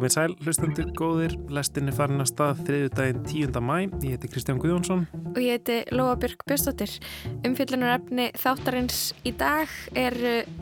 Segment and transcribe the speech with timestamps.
[0.00, 3.58] Komið sæl, hlustendur góðir, lestin er farin að stað þriðu daginn 10.
[3.60, 6.94] mæ, ég heiti Kristján Guðjónsson og ég heiti Lóa Björg Björnstóttir.
[7.44, 10.16] Umfyllunar efni þáttarins í dag er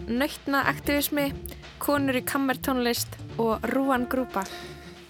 [0.09, 1.29] nöytna aktivismi,
[1.79, 4.43] konur í kammertónlist og rúan grúpa.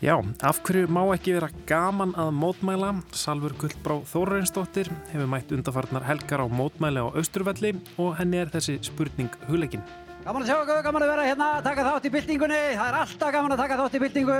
[0.04, 2.90] Já, af hverju má ekki vera gaman að mótmæla?
[3.16, 8.76] Salfur Guldbrá Þórainsdóttir hefur mætt undarfarnar helgar á mótmæli á Östurvelli og henni er þessi
[8.90, 9.88] spurning hugleikin.
[10.28, 12.56] Gaman að sjá okkur, gaman að vera hérna, taka þátt í byltingunni.
[12.76, 14.34] Það er alltaf gaman að taka þátt í byltingu.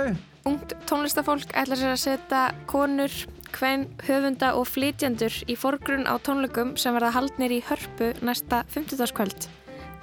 [0.45, 3.15] Ungt tónlistafólk ætlar sér að setja konur,
[3.55, 9.01] hvenn, höfunda og flytjandur í forgrunn á tónleikum sem verða haldnir í hörpu næsta 50.
[9.17, 9.47] kvöld.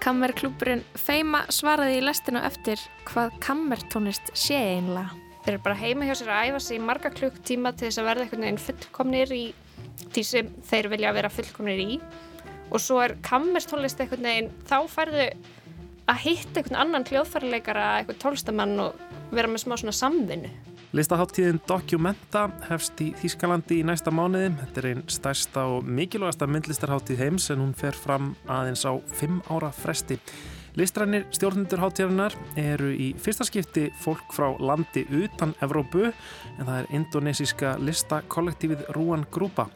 [0.02, 5.14] Kammerklúburinn Feima svaraði í lestinu eftir hvað kammertónlist sé einlega.
[5.44, 8.08] Þeir eru bara heima hjá sér að æfa sig í marga klukktíma til þess að
[8.10, 9.44] verða einhvern veginn fullkomnir í
[10.02, 12.00] því sem þeir vilja vera fullkomnir í
[12.66, 15.28] og svo er kammerstónlist einhvern veginn, þá færðu
[16.06, 19.04] að hitta einhvern annan hljóðfærleikara einhvern tólstamann og
[19.34, 20.50] vera með smá svona samvinnu.
[20.96, 24.52] Listaháttíðin Documenta hefst í Þýskalandi í næsta mánuði.
[24.60, 29.42] Þetta er einn stærsta og mikilvægasta myndlistarháttíð heims en hún fer fram aðeins á fimm
[29.50, 30.16] ára fresti.
[30.76, 36.90] Listrænir stjórnundur háttíðarinnar eru í fyrsta skipti fólk frá landi utan Evrópu en það er
[36.98, 39.70] indonesíska listakollektífið Rúan Grúpa.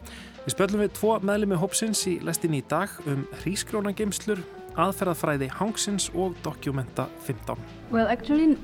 [0.45, 4.45] Við spöllum við tvo meðlumi hópsins í lestin í dag um hrískrónageimslur,
[4.77, 7.57] aðferðafræði hangsins og dokumenta 15.
[7.91, 8.57] Well, actually,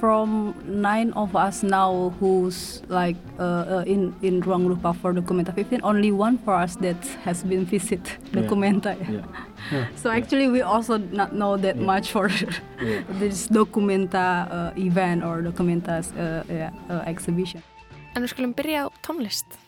[0.00, 5.54] from nine of us now who's like uh, uh, in in Ruang Rupa for Documenta
[5.54, 8.96] 15, only one for us that has been visit Documenta.
[9.00, 9.10] Yeah.
[9.10, 9.24] Yeah.
[9.72, 9.86] Yeah.
[9.96, 12.28] so actually, we also not know that much for
[13.18, 17.62] this Documenta uh, event or Documenta's uh, uh, exhibition.
[18.14, 19.58] En við skulum byrja á tónlist.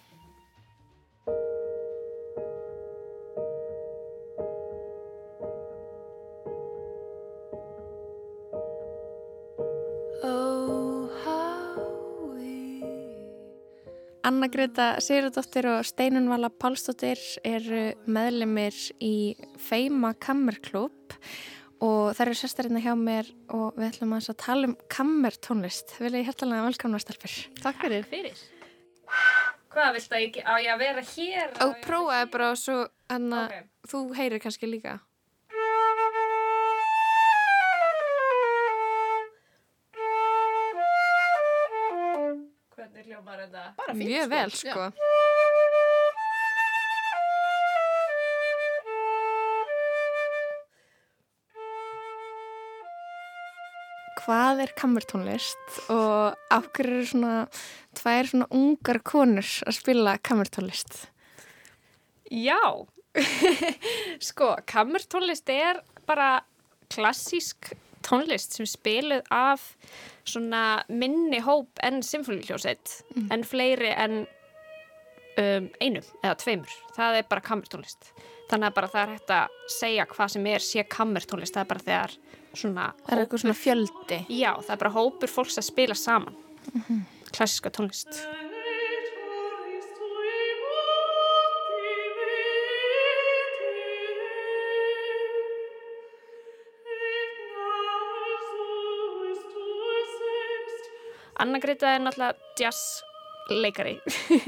[14.29, 19.15] Anna Greta Sigurdóttir og Steinun Vala Pálsdóttir eru meðlemið í
[19.63, 21.15] Feima Kammerklub
[21.81, 25.97] og það eru sérstarinn hjá mér og við ætlum að tala um kammertónlist.
[26.03, 27.39] Vil ég hértalega velkomna starfur.
[27.63, 28.05] Takk fyrir.
[28.11, 28.45] fyrir.
[29.73, 31.59] Hvað vilt það ekki á ég að vera hér?
[31.65, 32.79] Og prófaði bara og svo
[33.09, 33.65] Anna, okay.
[33.89, 34.99] þú heyrir kannski líka.
[43.29, 43.75] Hljómar þetta?
[43.77, 44.31] Bara fint, Mjög sko.
[44.35, 44.69] vel, sko.
[44.69, 46.09] Já.
[54.19, 57.35] Hvað er kammertónlist og af hverju eru svona
[57.97, 61.07] tvær svona ungar konur að spila kammertónlist?
[62.29, 62.61] Já,
[64.29, 66.43] sko, kammertónlist er bara
[66.93, 67.73] klassísk
[68.07, 69.77] tónlist sem spiluð af
[70.29, 73.29] svona minni hóp en symfóniljósett mm.
[73.35, 74.19] en fleiri en
[75.39, 76.75] um, einum eða tveimur.
[76.97, 78.13] Það er bara kammertónlist.
[78.49, 81.55] Þannig að bara það er hægt að segja hvað sem er sé kammertónlist.
[81.57, 82.17] Það er bara þegar
[82.55, 82.91] svona...
[83.05, 84.21] Það er eitthvað svona fjöldi.
[84.33, 86.39] Já, það er bara hópur fólks að spila saman.
[86.73, 87.03] Mm -hmm.
[87.29, 88.23] Klassiska tónlist.
[101.39, 103.99] Anna Greta er náttúrulega jazzleikari.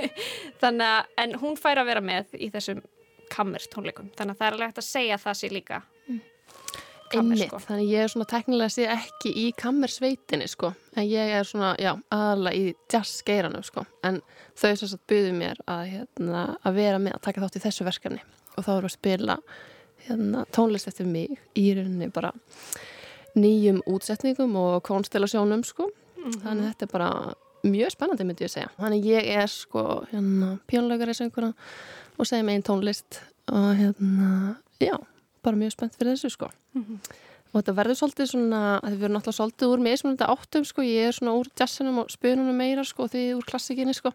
[0.62, 2.82] Þannig að, en hún fær að vera með í þessum
[3.30, 4.10] kammer tónleikum.
[4.18, 5.80] Þannig að það er alveg hægt að segja það sér líka
[6.10, 6.20] mm.
[7.14, 7.62] kammer sko.
[7.68, 11.92] Þannig ég er svona teknilega sér ekki í kammersveitinni sko, en ég er svona já,
[12.14, 13.86] aðalega í jazzgeiranum sko.
[14.06, 14.20] En
[14.58, 17.86] þau svo að byggðu mér að, hérna, að vera með að taka þátt í þessu
[17.86, 18.24] verkefni.
[18.56, 19.38] Og þá við að spila
[20.08, 22.34] hérna, tónlist eftir mig í rauninni bara
[23.38, 25.86] nýjum útsetningum og konstelasjónum sko
[26.20, 26.42] mm -hmm.
[26.44, 27.10] þannig þetta er bara
[27.62, 29.82] mjög spennandi myndi ég að segja þannig ég er sko
[30.12, 31.52] hérna pjónleikari sönguna
[32.18, 33.20] og segja með einn tónlist
[33.50, 34.96] og hérna já,
[35.42, 36.98] bara mjög spennt fyrir þessu sko mm -hmm.
[37.52, 40.82] og þetta verður svolítið svona að við verðum náttúrulega svolítið úr með svona áttum sko,
[40.82, 44.12] ég er svona úr jazzinum og spönunum meira sko og því úr klassikinni sko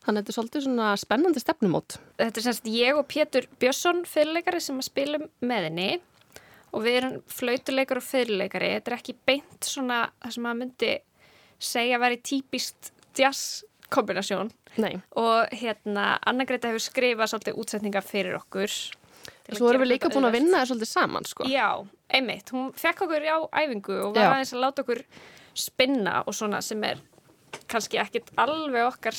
[0.00, 1.96] Þannig að þetta er svolítið svona spennandi stefnumót.
[2.16, 5.88] Þetta er semst ég og Pétur Björnsson fyrirleikari sem að spilum með henni
[6.70, 10.92] og við erum flautuleikar og fyrirleikari þetta er ekki beint svona það sem maður myndi
[11.70, 14.94] segja að veri típist jazz kombinasjón Nei.
[15.18, 18.70] og hérna Anna Greta hefur skrifað svolítið útsetninga fyrir okkur
[19.50, 21.46] Svo erum við líka búin að vinna það svolítið saman sko.
[21.50, 21.82] Já,
[22.14, 24.30] einmitt, hún fekk okkur á æfingu og var Já.
[24.36, 25.00] aðeins að láta okkur
[25.58, 27.00] spinna og svona sem er
[27.70, 29.18] kannski ekkit alveg okkar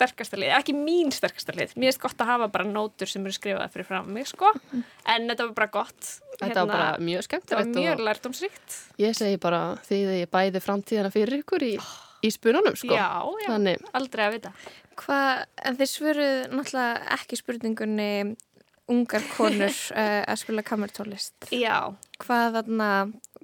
[0.00, 1.76] sterkasta lið, ekki mín sterkasta lið.
[1.76, 5.28] Mér finnst gott að hafa bara nótur sem eru skrifaði fyrir fram mig sko, en
[5.28, 6.12] þetta var bara gott.
[6.40, 10.30] Þetta var bara mjög skemmt Þetta var mjög lærdomsríkt Ég segi bara því að ég
[10.32, 11.74] bæði framtíðana fyrir ykkur í,
[12.24, 12.94] í spununum sko.
[12.96, 13.08] Já,
[13.44, 14.52] já, Þannig, aldrei að vita.
[15.00, 18.10] Hvað, en þið svöruð náttúrulega ekki spurningunni
[18.90, 21.50] ungar konur uh, að spila kamertólist.
[21.54, 22.90] Já, Hvað þarna,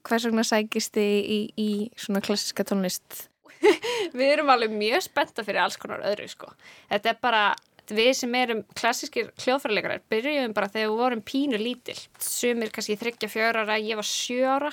[0.02, 1.70] hvers vegna sækist þið í, í
[2.00, 3.26] svona klassiska tónlist?
[4.18, 6.50] við erum alveg mjög spennta fyrir alls konar öðru sko.
[6.90, 7.44] Þetta er bara,
[7.90, 11.98] við sem erum klassískir hljóðfæraleikarar, byrjuðum bara þegar við vorum pínu lítil.
[12.22, 14.72] Sumir kannski þryggja fjör ára, ég var sjö ára.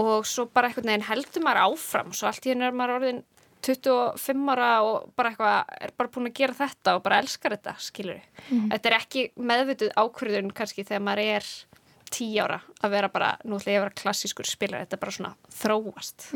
[0.00, 2.14] Og svo bara einhvern veginn heldur maður áfram.
[2.14, 3.24] Svo allt í henni er maður orðin
[3.60, 7.74] 25 ára og bara eitthvað er bara búin að gera þetta og bara elskar þetta,
[7.82, 11.50] skilur Þetta er ekki meðvituð ákvörðun kannski þegar maður er
[12.10, 15.16] 10 ára að vera bara, nú ætla ég að vera klassískur spilar, þetta er bara
[15.16, 16.30] svona þróast.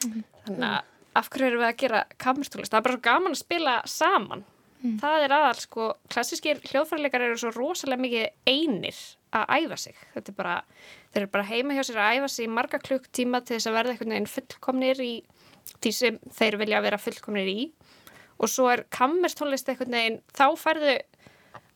[0.00, 0.80] Þannig að
[1.20, 4.46] af hverju erum við að gera kamerstólist, það er bara svo gaman að spila saman.
[4.80, 9.00] Það er aðal sko, klassískir hljóðfærleikar eru svo rosalega mikið einir
[9.36, 9.98] að æfa sig.
[10.14, 10.54] Þetta er bara,
[11.12, 13.76] þeir eru bara heima hjá sér að æfa sig í marga klukktíma til þess að
[13.76, 15.10] verða einhvern veginn fullkomnir í
[15.84, 17.58] því sem þeir vilja vera fullkomnir í.
[18.40, 20.96] Og svo er kammerstónlist einhvern veginn, þá færðu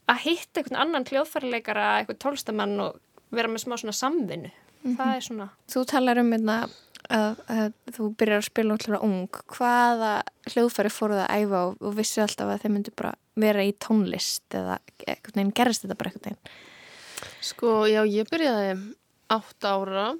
[0.08, 2.96] að hitta einhvern annan hljóðfærleikara einhvern tólstamann og
[3.36, 4.54] vera með smá svona samvinnu.
[4.84, 6.56] Það er svona Þú talar um hérna
[7.12, 7.66] að, að
[7.96, 9.40] þú byrjar að spila náttúrulega ung.
[9.54, 10.12] Hvaða
[10.52, 14.54] hljóðfæri fóruð að æfa og, og vissu alltaf að þeir myndu bara vera í tónlist
[14.54, 14.78] eða
[15.08, 16.54] einhvern veginn gerist þetta bara einhvern veginn?
[17.44, 18.74] sko, já, ég byrjaði
[19.34, 20.10] átt ára,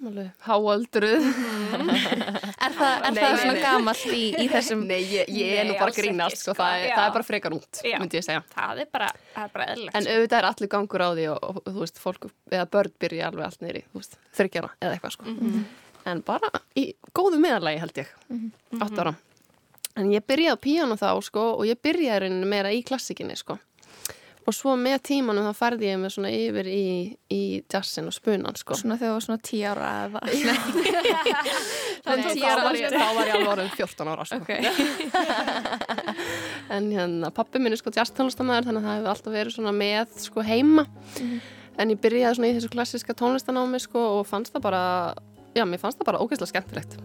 [0.47, 1.27] háaldruð
[2.65, 3.61] Er það, er Nei, það nei, svona nei.
[3.61, 6.95] gamalt í, í þessum Nei, ég, ég er nú bara grínast sko, sko, það, já.
[6.97, 9.99] það er bara frekar út, myndi ég segja það er bara, það er bara eðlilegt
[10.01, 13.31] En auðvitað er allir gangur á því og, og, þú veist, fólk eða börn byrja
[13.31, 15.37] alveg allt neyri, þú veist, þryggjara eða eitthvað sko.
[16.11, 18.09] En bara í góðu meðalagi held ég,
[18.81, 19.15] átt ára.
[19.95, 23.55] En ég byrjaði á píjánu þá sko og ég byrjaði rauninni meira í klassikinni sko.
[24.45, 27.43] Og svo með tímanum þá færði ég mig svona yfir í, í
[27.73, 28.77] jazzin og spunan sko.
[28.77, 30.21] svona þegar þú var svona 10 ára eða
[32.05, 32.37] En Nei.
[32.37, 34.45] þá, var ég, þá var ég alveg orðin 14 ára sko.
[36.75, 40.07] En hérna, pappi minn er sko jazztónlistamæður þannig að það hefur alltaf verið svona með
[40.27, 40.85] sko heima.
[41.81, 44.83] En ég byrjaði svona í þessu klassiska tónlistanámi sko og fannst það bara,
[45.55, 46.97] já, mér fannst það bara ógeðslega skemmtilegt.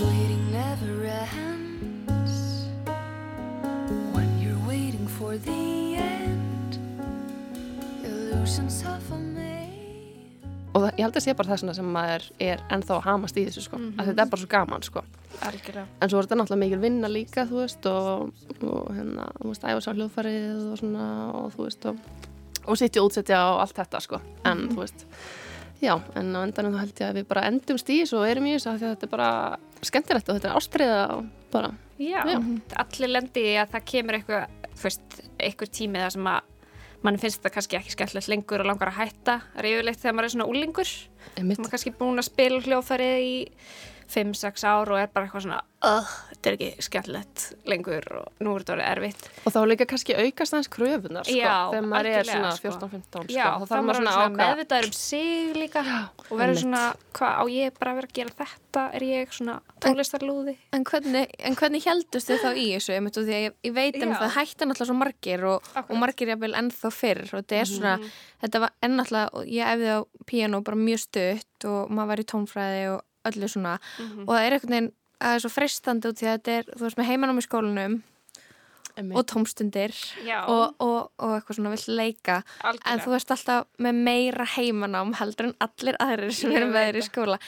[0.00, 2.68] Waiting never ends
[4.12, 6.78] when you're waiting for the end.
[8.04, 9.68] Illusions of a me.
[10.72, 13.46] Og það, ég held að sé bara það sem maður er ennþá að hamast í
[13.48, 13.80] þessu sko.
[14.00, 15.04] Að þetta er bara svo gaman sko.
[15.42, 19.50] algjörlega En svo er þetta náttúrulega mikil vinna líka, þú veist, og, og hérna, þú
[19.52, 21.06] veist, æfa sá hljóðfarið og svona,
[21.38, 22.28] og þú veist, og,
[22.66, 24.20] og sitja og útsetja og allt þetta, sko.
[24.48, 25.06] En, þú veist,
[25.82, 28.46] já, en á endanum þá held ég að við bara endumst í þessu og erum
[28.50, 29.30] í þessu að þetta er bara
[29.82, 31.72] skemmtilegt og þetta er ástriða og bara,
[32.02, 32.38] Já, Já.
[32.82, 36.48] allir lendi í að það kemur eitthvað, þú veist, eitthvað tími þar sem að
[37.02, 39.36] mann finnst þetta kannski ekki skemmtilegt lengur og langar að hætta.
[39.56, 40.92] Það yfirleitt þegar maður er svona úlingur.
[41.36, 43.32] Maður er kannski búin að spila hljóðfærið í
[44.10, 48.54] 5-6 ár og er bara eitthvað svona, uh, þetta er ekki skemmtilegt lengur og nú
[48.54, 49.28] er þetta orðið erfitt.
[49.44, 52.72] og þá líka kannski aukast aðeins kröfunar, sko, Já, þegar maður er svona sko.
[52.72, 55.84] 14-15, sko, Já, þá þarf maður svona meðvitaður um sig líka
[56.30, 56.82] og verður svona,
[57.18, 58.84] hvað á ég bara að vera að gera þetta?
[58.96, 60.56] Er ég svona tónlistarlúði?
[60.72, 62.98] En hvernig, en hvernig heldust þið þá í þessu?
[63.12, 64.18] Því að ég, ég veit um Já.
[64.22, 67.94] það hætti náttúrulega svo margir og, og margir jafnvel ennþá fyrr og þetta er svona,
[68.42, 70.00] þetta var ennáttúrulega, ég efði á
[70.32, 73.78] píano bara mjög stutt og maður var í tónfræði og öllu svona.
[73.98, 74.24] Mhm.
[74.26, 76.70] og það er einhvern veginn að það er svo fristandi út því að þetta er,
[76.72, 78.00] þú veist, með heimanám í skólanum
[78.96, 79.94] einmitt, og tómstundir
[80.50, 82.40] og, og, og eitthvað svona vill leika.
[82.42, 83.04] En algjörlega.
[83.04, 87.04] þú veist alltaf með meira heimanám heldur en allir aðrir sem eru með þér í
[87.06, 87.38] skóla.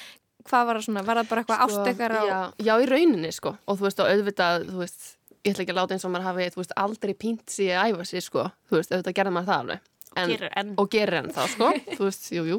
[0.44, 2.38] Hvað var það svona, var það bara eitthvað Sko, ástökar á já,
[2.68, 3.54] já, í rauninni sko.
[3.64, 5.06] Og þú veist, og auðvitað, þú veist
[5.44, 7.94] ég ætla ekki að láta eins og maður hafi, þú veist, aldrei pínt sig að
[7.94, 9.90] æfa sig, sko, þú veist, auðvitað gerði maður það alveg.
[10.14, 11.70] En, og gerir enn það, sko.
[11.96, 12.58] Þú veist, jú, jú,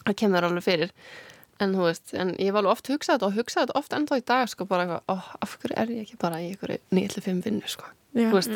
[0.00, 0.94] það kemur alveg fyrir
[1.60, 4.18] en þú veist, en ég var alveg oft hugsað þetta og hugsað þetta oft ennþá
[4.20, 7.42] í dag, sko bara eitthvað, ó, af hverju er ég ekki bara í einhverju 9-5
[7.46, 7.84] vinnu, sko,
[8.14, 8.28] Já.
[8.30, 8.54] þú veist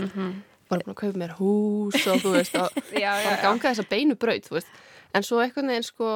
[0.69, 3.43] bara búin að kaupa mér hús og þú veist, og Já, já, bara já.
[3.47, 4.69] ganga þessa beinu braut, þú veist.
[5.17, 6.09] En svo einhvern veginn sko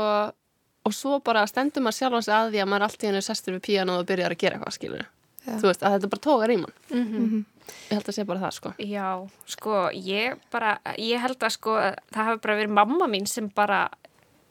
[0.83, 3.55] og svo bara stendur maður sjálfan sig að því að maður allt í hennu sestur
[3.57, 5.05] við píano og byrjar að gera eitthvað skilur
[5.47, 6.75] þú veist, að þetta bara tógar í mann.
[6.91, 7.45] Mhm.
[7.89, 8.73] ég held að sé bara það sko.
[8.79, 9.09] Já,
[9.55, 11.75] sko, ég bara, ég held að sko,
[12.13, 13.81] það hafi bara verið mamma mín sem bara,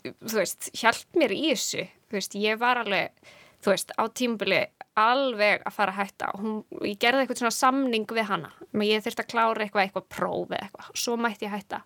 [0.04, 4.62] þú veist, hjálp mér í þessu, þú veist, ég var alveg, þú veist, á tímubili
[5.00, 6.32] alveg að fara að hætta.
[6.40, 8.52] Hún, ég gerði eitthvað svona samning við hana,
[8.84, 11.84] ég þurfti að klára eitthvað, eitthvað próf eða eitthvað, svo mætti ég hætta.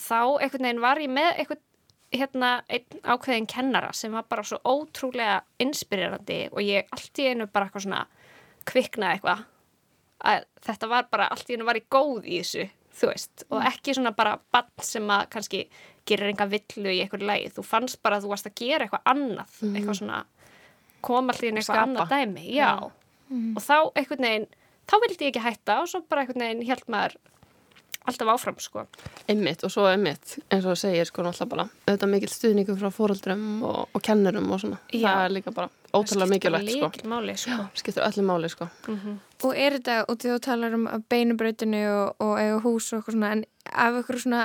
[0.00, 1.66] Þá einhvern veginn var ég með eitthvað
[2.10, 7.46] hérna einn ákveðin kennara sem var bara svo ótrúlega inspirerandi og ég allt í einu
[7.46, 8.06] bara eitthvað svona
[8.66, 9.44] kviknaði eitthvað.
[10.20, 12.66] Að þetta var bara allt í einu var í góð í þessu
[13.00, 15.60] þú veist, og ekki svona bara bann sem að kannski
[16.08, 19.10] gerir enga villu í einhverju lagi, þú fannst bara að þú varst að gera eitthvað
[19.12, 20.20] annað, eitthvað svona
[21.00, 21.88] koma allir inn eitthvað Skapa.
[21.88, 24.48] annað dæmi já, og þá einhvern veginn
[24.90, 27.18] þá vildi ég ekki hætta og svo bara einhvern veginn held maður
[28.08, 28.84] alltaf áfram sko.
[29.28, 32.88] Einmitt og svo einmitt, eins og það segir sko náttúrulega bara, auðvitað mikill stuðningu frá
[32.94, 34.78] fóreldrum og, og kennurum og svona.
[34.92, 35.04] Já.
[35.04, 37.10] það er líka bara ótrúlega mikilvægt sko.
[37.12, 37.58] máli sko.
[37.78, 38.70] Skiptir öllu máli sko.
[38.88, 43.32] Og er þetta, og þú talar um beinubrautinu og, og eiga hús og eitthvað svona,
[43.36, 44.42] en af eitthvað svona,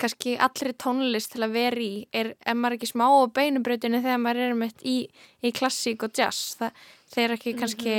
[0.00, 4.22] kannski allri tónlist til að vera í, er, er maður ekki smá á beinubrautinu þegar
[4.22, 4.96] maður er meitt í,
[5.44, 6.80] í klassík og jazz, það,
[7.14, 7.94] þeir ekki kannski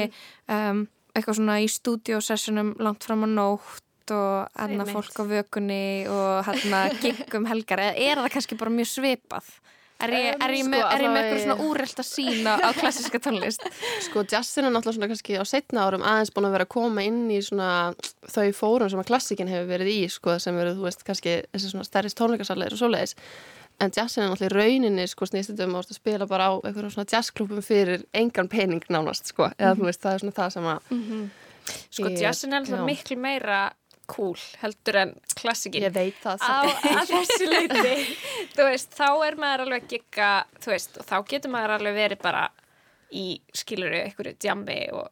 [0.51, 0.83] um,
[1.15, 6.87] eitthvað svona í stúdiosessunum langt fram á nótt og hérna fólk á vökunni og hérna
[7.03, 9.53] giggum helgar, eða er það kannski bara mjög svipað?
[10.01, 12.69] Er ég, er ég, með, Sko, er ég með allavega eitthvað svona að sína á
[12.81, 13.65] klassíska tónlist?
[14.07, 17.05] Sko jazzin er náttúrulega svona kannski á setna árum aðeins búin að vera að koma
[17.05, 17.69] inn í svona
[18.31, 21.73] þau fórum sem að klassikin hefur verið í sko sem eru, þú veist, kannski þessi
[21.73, 23.15] svona stærri tónleikasallir og svoleiðis
[23.81, 26.93] en jazzin er náttúrulega í rauninni sko snýst þetta um að spila bara á einhverjum
[26.93, 30.67] svona jazzklubum fyrir engan pening nánast sko eða þú veist, það er svona það sem
[30.71, 30.91] að
[31.89, 32.85] sko Ég- jazzin er alltaf já.
[32.89, 33.61] miklu meira
[34.11, 36.67] cool heldur en klassikin ég veit það á
[37.09, 37.95] þessu leiti
[38.59, 39.87] veist, þá er maður alveg
[40.67, 42.45] veist, og þá getur maður alveg verið bara
[43.11, 43.25] í
[43.55, 45.07] skiluru einhverju djambi og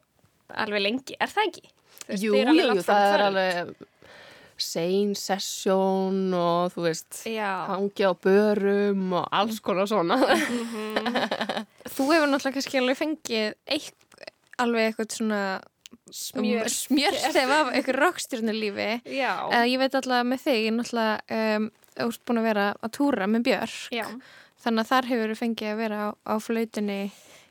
[0.56, 1.16] alveg lengi.
[1.20, 1.70] Er það ekki?
[2.08, 3.72] Veist, Jú, þið jú, alveg það er alveg
[4.60, 10.18] sein session og þú veist hangi á börum og alls konar svona.
[11.94, 14.26] Þú hefur náttúrulega kannski alveg fengið eitt,
[14.60, 15.40] alveg eitthvað svona
[16.14, 16.70] smjör.
[16.72, 18.90] Smjörstef af eitthvað rockstjörnulífi.
[19.16, 21.70] Já, eða ég veit alltaf með þig ég náttúrulega um,
[22.06, 23.80] úrst búin að vera að túra með Björk.
[23.94, 24.06] Já.
[24.60, 27.00] Þannig að þar hefur fengið að vera á, á flautinni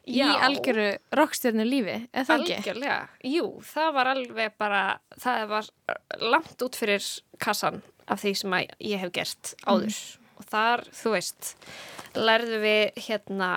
[0.10, 0.88] í algjöru
[1.18, 2.58] rockstjörnulífi eða það ekki?
[2.60, 3.00] Algjörlega,
[3.30, 4.84] jú, það var alveg bara,
[5.22, 5.70] það var
[6.24, 7.10] langt út fyrir
[7.42, 10.00] kassan af því sem ég hef gert áður.
[10.40, 11.52] Og þar, þú veist,
[12.16, 13.50] lærðu við hérna,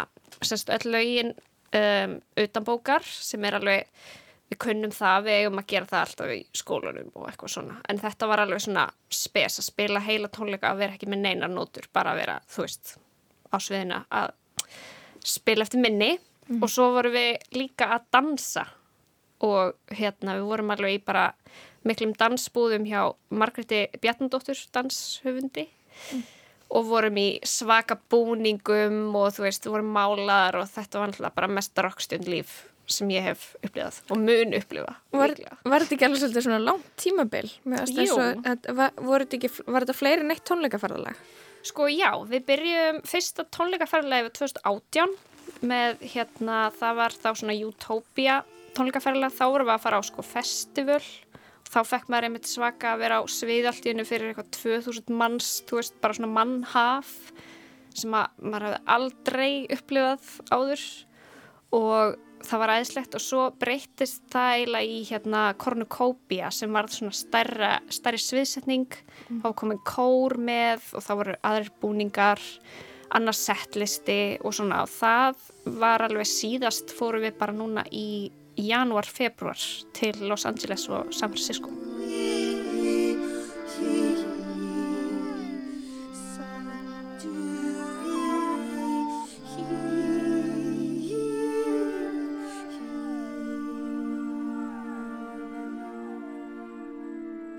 [0.42, 1.32] semst öll lögin
[1.78, 3.86] um, utanbókar sem er alveg,
[4.52, 8.00] við kunnum það, við eigum að gera það alltaf í skólanum og eitthvað svona, en
[8.02, 11.88] þetta var alveg svona spes að spila heila tónleika að vera ekki með neinar nótur,
[11.92, 12.94] bara að vera, þú veist,
[13.48, 14.34] á sviðina að
[15.24, 16.12] spila eftir minni.
[16.52, 18.66] Og svo vorum við líka að dansa
[19.46, 21.28] og hérna við vorum alveg í bara
[21.86, 25.68] miklum dansbúðum hjá Margréti Bjarnadóttur danshöfundi.
[26.72, 31.50] Og vorum í svaka búningum og þú veist, vorum málaðar og þetta var alltaf bara
[31.52, 32.58] mesta rockstjörn líf
[32.94, 35.34] sem ég hef upplifað og mun upplifa Var,
[35.64, 37.50] var þetta ekki alveg svolítið svona langt tímabil?
[38.06, 38.16] Jú.
[38.46, 38.70] að-
[39.10, 41.20] Var, ekki, var þetta fleiri en eitt tónleikaferðalag?
[41.62, 45.12] Sko já, við byrjum fyrsta tónleikaferðlega við 2018
[45.62, 48.40] með hérna, það var þá svona Utopia
[48.74, 51.02] tónleikaferðlega, þá vorum við að fara á sko festival
[51.72, 55.94] þá fekk maður einmitt svaka að vera á sviðaltíðinu fyrir eitthvað 2000 manns, þú veist,
[56.02, 57.12] bara svona mannhaf
[57.94, 60.84] sem að maður hafði aldrei upplifað áður
[61.78, 67.14] og það var aðeinslegt og svo breyttist það eiginlega í hérna Cornucopia sem var svona
[67.16, 68.88] stærra, stærri sviðsetning.
[69.28, 72.42] Þá var komin kór með og þá voru aðrir búningar
[73.12, 74.84] annars settlisti og svona.
[74.86, 79.60] Og það var alveg síðast fórum við bara núna í janúar, februar
[79.96, 81.72] til Los Angeles og San Francisco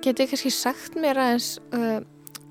[0.04, 2.02] Getur kannski sagt mér aðeins uh,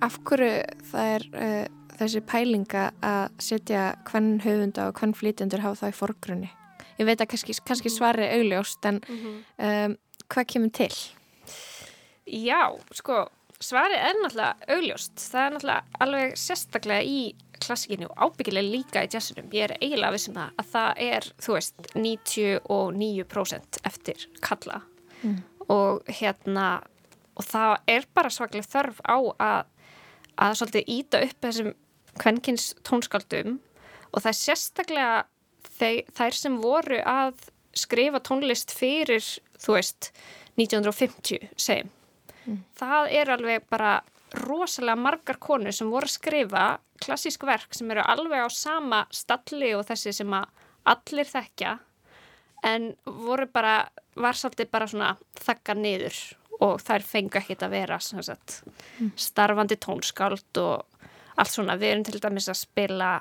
[0.00, 0.52] af hverju
[0.88, 1.66] það er uh,
[1.98, 6.50] þessi pælinga að setja hvern höfunda og hvern flytjendur hafa það í forgrunni?
[6.96, 9.96] Ég veit að kannski, kannski svari er augljóst en um,
[10.32, 10.92] hvað kemur til?
[12.24, 13.26] Já, sko,
[13.60, 15.16] svarið er náttúrulega augljóst.
[15.20, 17.20] Það er náttúrulega alveg sérstaklega í
[17.62, 19.50] klassikinu og ábyggilega líka í jazzinum.
[19.54, 24.82] Ég er eiginlega vissum það að það er, þú veist, 99% eftir kalla
[25.70, 26.66] og hérna
[27.38, 29.64] og það er bara svaklega þörf á að,
[30.36, 31.72] að svolítið íta upp þessum
[32.20, 33.58] kvenkins tónskaldum
[34.12, 35.16] og það er sérstaklega
[35.78, 39.24] þeir, þær sem voru að skrifa tónlist fyrir,
[39.56, 40.10] þú veist,
[40.60, 41.92] 1950, segjum.
[42.76, 43.92] Það er alveg bara
[44.42, 46.64] rosalega margar konur sem voru að skrifa
[47.02, 50.48] klassísk verk sem eru alveg á sama stalli og þessi sem að
[50.92, 51.78] allir þekkja
[52.66, 56.18] en voru bara, var svolítið bara svona þakka niður
[56.62, 58.62] og þær fengu ekkit að vera sagt,
[59.18, 63.12] starfandi tónskáld og allt svona, við erum til dæmis að spila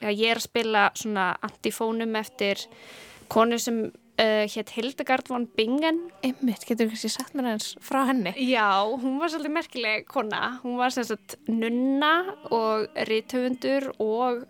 [0.00, 2.66] já, ég er að spila svona antifónum eftir
[3.32, 3.86] konu sem
[4.20, 8.32] uh, hétt Hildegard von Bingen Einmitt, getur þú kannski sagt mér eins frá henni?
[8.48, 10.58] Já, hún var svolítið merkileg kona.
[10.64, 12.12] Hún var sagt nunna
[12.50, 14.44] og rithöfundur og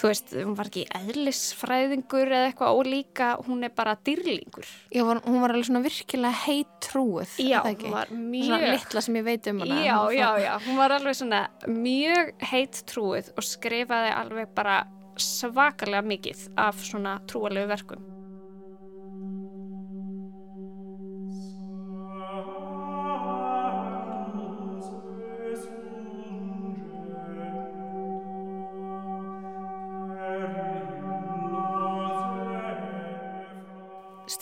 [0.00, 4.66] þú veist, hún var ekki eðlisfræðingur eða eitthvað ólíka, hún er bara dýrlingur.
[4.90, 7.36] Já, var, hún var alveg svona virkilega heit trúið.
[7.38, 7.86] Já, er það ekki?
[7.90, 8.72] hún var Svona mjög...
[8.78, 9.82] litla sem ég veit um hana.
[9.84, 14.50] Já, Hún já, var- já, hún var alveg svona mjög heitt trúið og skrifaði alveg
[14.56, 14.80] bara
[15.20, 18.08] svakalega mikið af svona trúalegu verkum.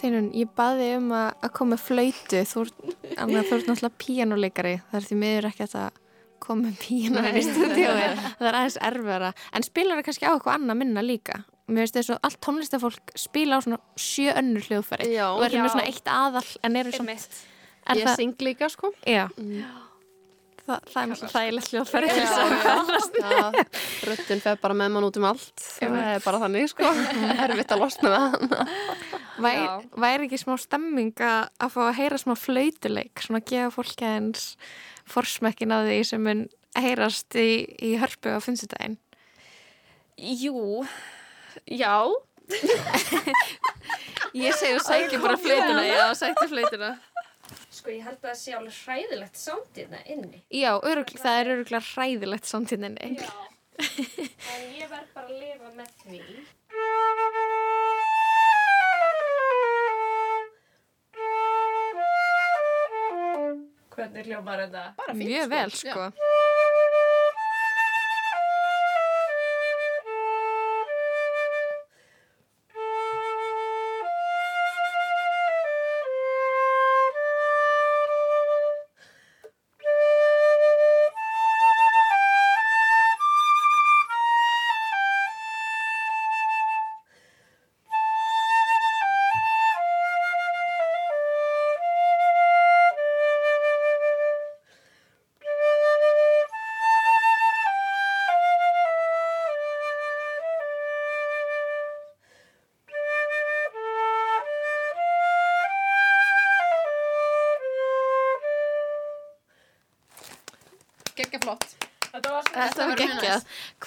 [0.01, 2.41] Steinun, ég baði um að, að koma flöytu.
[2.49, 2.79] Þú ert
[3.29, 4.79] náttúrulega píjánuleikari.
[4.89, 5.99] Það er því miður ekki að
[6.41, 8.07] koma með píjánu í stúdíói.
[8.39, 9.33] Það er aðeins erfara.
[9.53, 11.43] En spilar það kannski á eitthvað annað minna líka?
[11.69, 15.13] Mér finnst þess að allt tónlistafólk spila á svona sjö önnur hljóðfæri.
[15.13, 15.61] Já, og já.
[15.61, 17.21] með svona eitt aðal en eru svona...
[17.91, 19.27] Er ég það, syng líka sko já.
[20.61, 21.71] Þa, það er náttúrulega þægilegt
[23.21, 23.47] Já,
[24.09, 26.93] röddinn fer bara með mann út um allt það er bara þannig sko
[27.47, 28.53] erfitt að losna hann
[29.41, 29.75] Væri, Já.
[30.05, 34.09] væri ekki smá stemming að, að fá að heyra smá flautuleik svona að gefa fólki
[34.09, 34.47] aðeins
[35.11, 36.43] forsmekkin að því sem mun
[36.79, 37.49] heyrast í,
[37.83, 38.99] í hörpu á finnstudaginn
[40.21, 40.85] Jú,
[41.65, 41.95] já,
[44.37, 46.91] Ég segi að sækja bara flautuna Já, sækja flautuna.
[47.71, 50.43] Sko ég held að það sé alveg hræðilegt sándina inni.
[50.53, 53.17] Já, örugl, það er öruglega hræðilegt samtíðinni
[54.55, 56.21] En ég verð bara að lifa með því.
[64.01, 64.83] Hvernig hljómar þetta?
[64.97, 65.89] bara fínt Mjög vel, sko.
[65.89, 66.11] geggja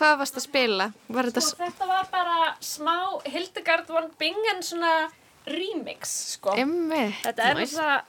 [0.03, 0.85] Hvað varst að spila?
[1.15, 2.95] Var þetta sko, þetta var bara smá
[3.31, 4.89] Hildegard von Bingen svona
[5.47, 6.55] remix, sko.
[6.57, 7.71] Þetta er Nice.
[7.77, 8.01] svona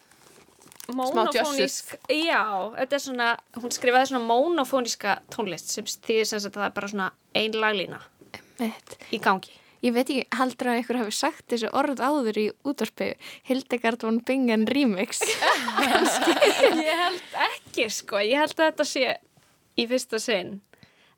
[0.95, 2.43] monofónísk Já,
[2.75, 3.29] þetta er svona
[3.61, 7.07] hún skrifaði svona monofóníska tónlist sem þýðir sem að það er bara svona
[7.39, 8.01] ein laglína
[9.15, 9.55] í gangi.
[9.85, 13.11] Ég veit ekki, heldur að einhver hafi sagt þessu orð áður í útvarpi
[13.47, 15.21] Hildegard von Bingen remix?
[15.85, 18.19] Ég held ekki, sko.
[18.25, 19.19] Ég held að þetta sé
[19.77, 20.57] í fyrsta sinn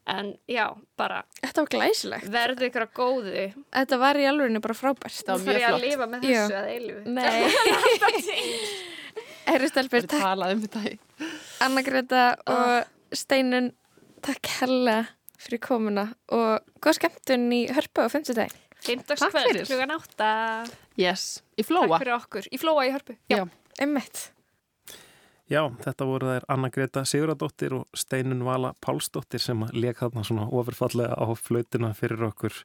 [0.06, 0.66] en já,
[0.96, 2.28] bara Þetta var glæsilegt.
[2.30, 3.46] verðu ykkur að góðu.
[3.74, 5.16] Þetta var í alvegni bara frábært.
[5.26, 5.86] Það var Nú þarf mjög ég að flott.
[5.86, 6.42] lifa með Já.
[6.42, 7.00] þessu að eilífu.
[7.16, 8.46] Nei.
[9.46, 10.22] Herri Stelbjörn, Við takk.
[10.26, 10.80] talað um þetta.
[10.90, 11.28] Í
[11.66, 13.68] Anna Greta og Steinun
[14.26, 14.96] Takk hella
[15.38, 19.66] fyrir komuna og góð skemmtun í hörpu á 50 dag Takk Fimmtagskvöld, fyrir.
[19.68, 20.30] klugan átta.
[20.98, 23.16] Yes, í Takk flóa fyrir okkur, í flóa í hörpu.
[23.30, 23.44] Já.
[23.82, 24.28] Emmett
[25.46, 30.46] Já, þetta voru þær Anna Greta Siguradóttir og Steinun Vala Pálsdóttir sem leik þarna svona
[30.50, 32.56] ofurfallega á flautina fyrir okkur.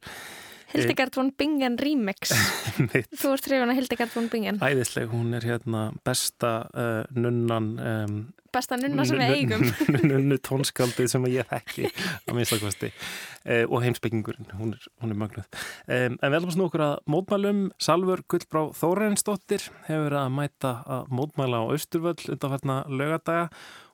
[0.74, 2.34] Hildegard von Bingen remix.
[3.22, 4.62] Þú ert hrifun að Hildegard von Bingen.
[4.64, 9.62] Æðisleg, hún er hérna besta uh, nunnan um, Besta nunna sem við eigum.
[10.10, 15.62] nunnu tónskaldið sem ég þekki að minnstakosti uh, og heimsbyggingurinn, hún er, hún er mögnuð.
[15.88, 17.62] Um, en við að snú okkur að mótmælum.
[17.80, 23.48] Salvör Gullbrá Þórensdóttir hefur að mæta að mótmæla á Austurvöll undanfarna lögadaga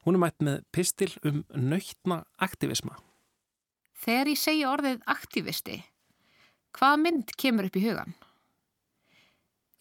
[0.08, 2.96] hún er mætt með pistil um nöytna aktivisma
[3.98, 5.78] Þegar ég segi orðið aktivisti,
[6.78, 8.16] hvaða mynd kemur upp í hugan?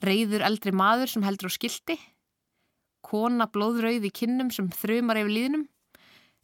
[0.05, 1.97] Reyður eldri maður sem heldur á skildi?
[3.07, 5.67] Kona blóðrauð í kinnum sem þrumar yfir líðnum?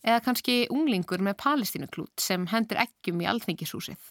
[0.03, 4.11] Eða kannski unglingur með palestínuklút sem hendur eggjum í alþingishúsið?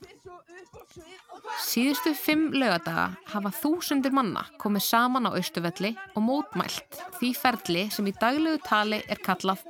[1.61, 8.07] Síðustu fimm lögadaga hafa þúsundir manna komið saman á Austuvelli og mótmælt því ferli sem
[8.07, 9.65] í daglegu tali er kallað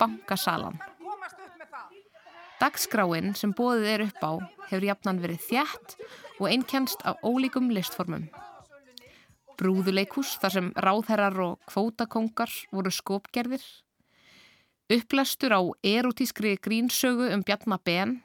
[0.00, 0.78] bankasalan.
[2.56, 4.32] Dagskráin sem bóðið er upp á
[4.70, 5.96] hefur jafnan verið þjætt
[6.40, 8.30] og einkennst af ólíkum listformum.
[9.60, 13.64] Brúðuleikús þar sem ráðherrar og kvótakongar voru skopgerðir.
[14.88, 18.22] upplæstur á erotískri grínsögu um Bjarnar Ben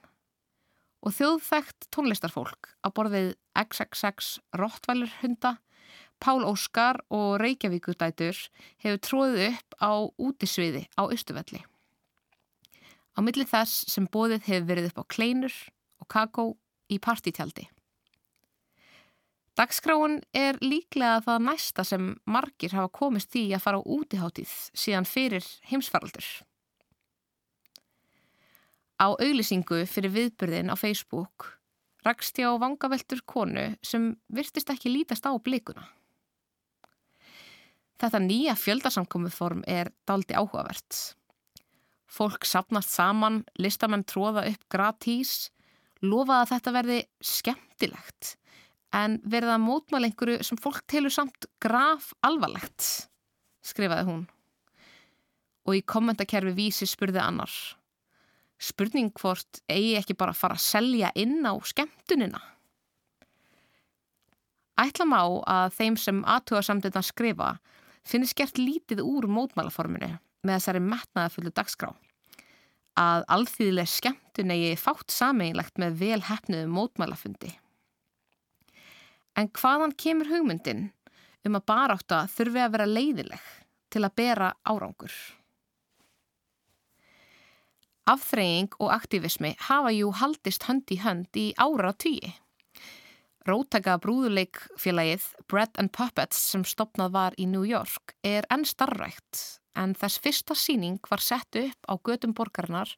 [1.02, 5.58] og þjóðþægt tónlistarfólk á borðið XXX Rottweiler hunda,
[6.22, 8.38] Pál Óskar og Reykjavíkudætur
[8.86, 9.92] hefur tróðið upp á
[10.22, 11.66] útisviði á Östuvelli.
[13.16, 15.56] Á milli þess sem bóðið hefur verið upp á kleinur
[16.02, 16.46] og kakó
[16.92, 17.68] í partítjaldi.
[19.60, 25.08] Dagskráin er líklega það næsta sem margir hafa komist því að fara á útiháttíð síðan
[25.08, 26.28] fyrir heimsfaraldur.
[29.02, 31.58] Á auðlisingu fyrir viðburðin á Facebook
[32.06, 35.84] rakst ég á vangaveltur konu sem virtist ekki lítast á blikuna.
[38.02, 41.18] Þetta nýja fjöldarsamkomiðform er daldi áhugavert.
[42.12, 45.50] Fólk sapnast saman, listamenn tróða upp gratís,
[46.04, 48.36] lofa að þetta verði skemmtilegt
[48.92, 53.08] en verða mótmæl einhverju sem fólk telur samt graf alvarlegt,
[53.64, 54.26] skrifaði hún.
[55.64, 57.54] Og í kommentakerfi vísi spurði annar.
[58.62, 62.42] Spurning hvort eigi ekki bara að fara að selja inn á skemmtunina.
[64.82, 67.54] Ætla má að þeim sem aðtuga samtinn að skrifa
[68.04, 71.92] finnist gert lítið úr mótmælaforminu með þessari metnaðafullu dagskrá.
[73.00, 77.54] Að alþýðileg skemmtun eigi fátt sameinlegt með vel hefnuðu mótmælafundi.
[79.40, 80.90] En hvaðan kemur hugmyndin
[81.48, 83.46] um að barátta þurfi að vera leiðileg
[83.94, 85.14] til að bera árangur?
[88.12, 92.34] Afþreying og aktivismi hafa jú haldist hönd í hönd í ára tíi.
[93.48, 99.96] Rótaka brúðuleikfélagið Bread and Puppets sem stopnað var í New York er enn starrækt en
[99.96, 102.92] þess fyrsta síning var sett upp á gödum borgarinnar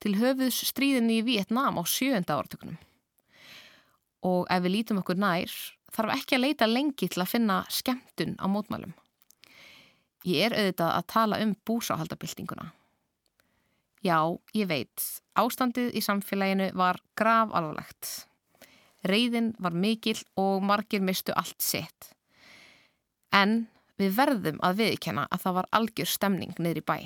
[0.00, 2.78] til höfuðs stríðinni í Vietnám á sjönda ártökunum.
[4.24, 5.52] Og ef við lítum okkur nær,
[5.92, 8.92] þarf ekki að leita lengi til að finna skemmtun á mótmælum.
[10.28, 12.70] Ég er auðvitað að tala um búsáhaldabildinguna.
[14.04, 14.20] Já,
[14.56, 15.04] ég veit,
[15.36, 18.26] ástandið í samfélaginu var grav alvarlegt.
[19.04, 22.12] Reyðin var mikil og margir mistu allt sitt.
[23.32, 23.68] En
[24.00, 26.98] við verðum að viðkjanna að það var algjör stemning niður í bæ.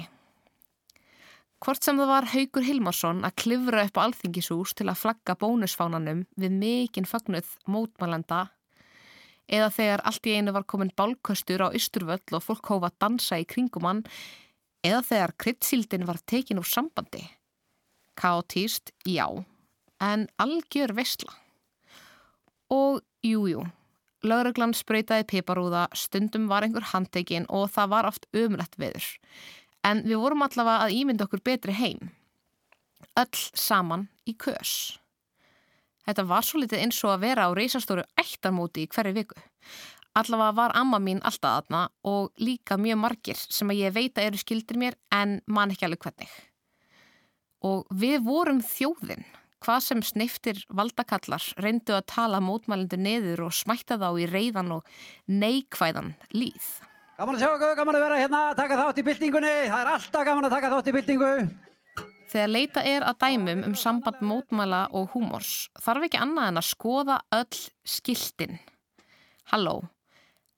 [1.64, 6.26] Hvort sem það var Haugur Hilmarsson að klifra upp á alþingisús til að flagga bónusfánanum
[6.36, 8.48] við mikinn fagnuð mótmælenda
[9.48, 13.40] eða þegar allt í einu var komin bálköstur á Ísturvöll og fólk hófa að dansa
[13.40, 14.02] í kringum hann
[14.84, 17.22] eða þegar kryttsíldin var tekin úr sambandi.
[18.20, 19.26] Kaotíst, já,
[20.00, 21.32] en algjör vesla.
[22.70, 23.64] Og jújú, jú,
[24.24, 29.06] Lauruglan spröytaði piparúða, stundum var einhver handtekinn og það var oft umrætt viður.
[29.84, 32.12] En við vorum allavega að ímynda okkur betri heim.
[33.20, 34.96] Öll saman í kös.
[36.04, 39.36] Þetta var svo litið eins og að vera á reysastóru eittarmóti í hverju viku.
[40.14, 44.28] Allavega var amma mín alltaf aðna og líka mjög margir sem að ég veit að
[44.28, 46.34] eru skildir mér en man ekki alveg hvernig.
[47.64, 49.24] Og við vorum þjóðinn
[49.64, 54.90] hvað sem sniftir valdakallar reyndu að tala mótmælindu neður og smætta þá í reyðan og
[55.30, 56.66] neikvæðan líð.
[57.14, 60.26] Gaman að sjá okkur, gaman að vera hérna, taka þátt í byltingunni, það er alltaf
[60.26, 61.32] gaman að taka þátt í byltingu.
[62.34, 66.66] Þegar leita er að dæmum um samband mótmæla og húmors þarf ekki annað en að
[66.72, 68.58] skoða öll skiltin.
[69.52, 69.76] Halló,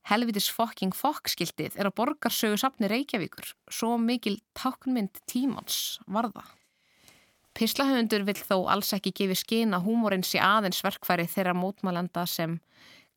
[0.09, 6.47] helvitis fokking fokk skiltið er á borgarsögu sapni Reykjavíkur, svo mikil táknmynd tímans varða.
[7.57, 12.59] Pislahöfundur vill þó alls ekki gefi skinn að húmórin sé aðeins verkfæri þeirra mótmælenda sem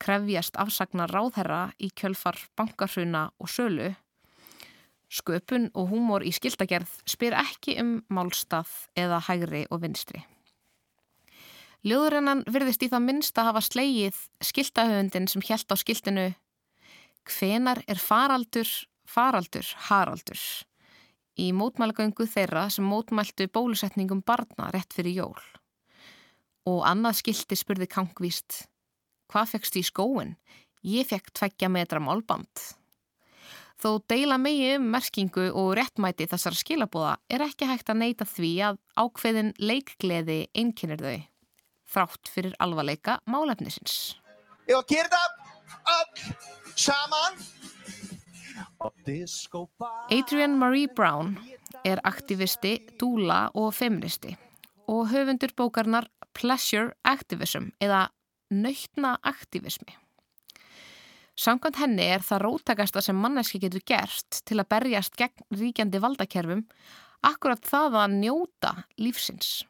[0.00, 3.90] krefjast afsagnar ráðherra í kjölfar bankarhruna og sölu.
[5.12, 10.22] Sköpun og húmór í skildagerð spyr ekki um málstað eða hægri og vinstri.
[11.84, 16.26] Ljóðurinnan virðist í það minnst að hafa slegið skildahöfundin sem hjælt á skildinu
[17.28, 18.68] Hvenar er faraldur,
[19.04, 20.40] faraldur, haraldur?
[21.40, 25.40] Í mótmælagöngu þeirra sem mótmæltu bólusetningum barna rétt fyrir jól.
[26.68, 28.66] Og annað skildi spurði kangvíst,
[29.32, 30.36] hvað fegstu í skóin?
[30.84, 32.66] Ég fekk tveggja metra málband.
[33.80, 38.50] Þó deila megi um merkingu og réttmæti þessar skilabóða er ekki hægt að neyta því
[38.68, 41.22] að ákveðin leikgleði einkynir þau,
[41.94, 44.18] þrátt fyrir alvarleika málefnisins.
[44.68, 45.40] Ég var að gera það
[45.96, 47.40] öll saman
[50.10, 51.36] Adrienne Marie Brown
[51.84, 54.36] er aktivisti, dúla og feministi
[54.90, 58.08] og höfundur bókarnar Pleasure Activism eða
[58.50, 59.94] nöytna aktivismi.
[61.40, 66.66] Samkvæmt henni er það rótakasta sem manneski getur gert til að berjast gegn ríkjandi valdakerfum
[67.24, 69.62] akkurat það að njóta lífsins.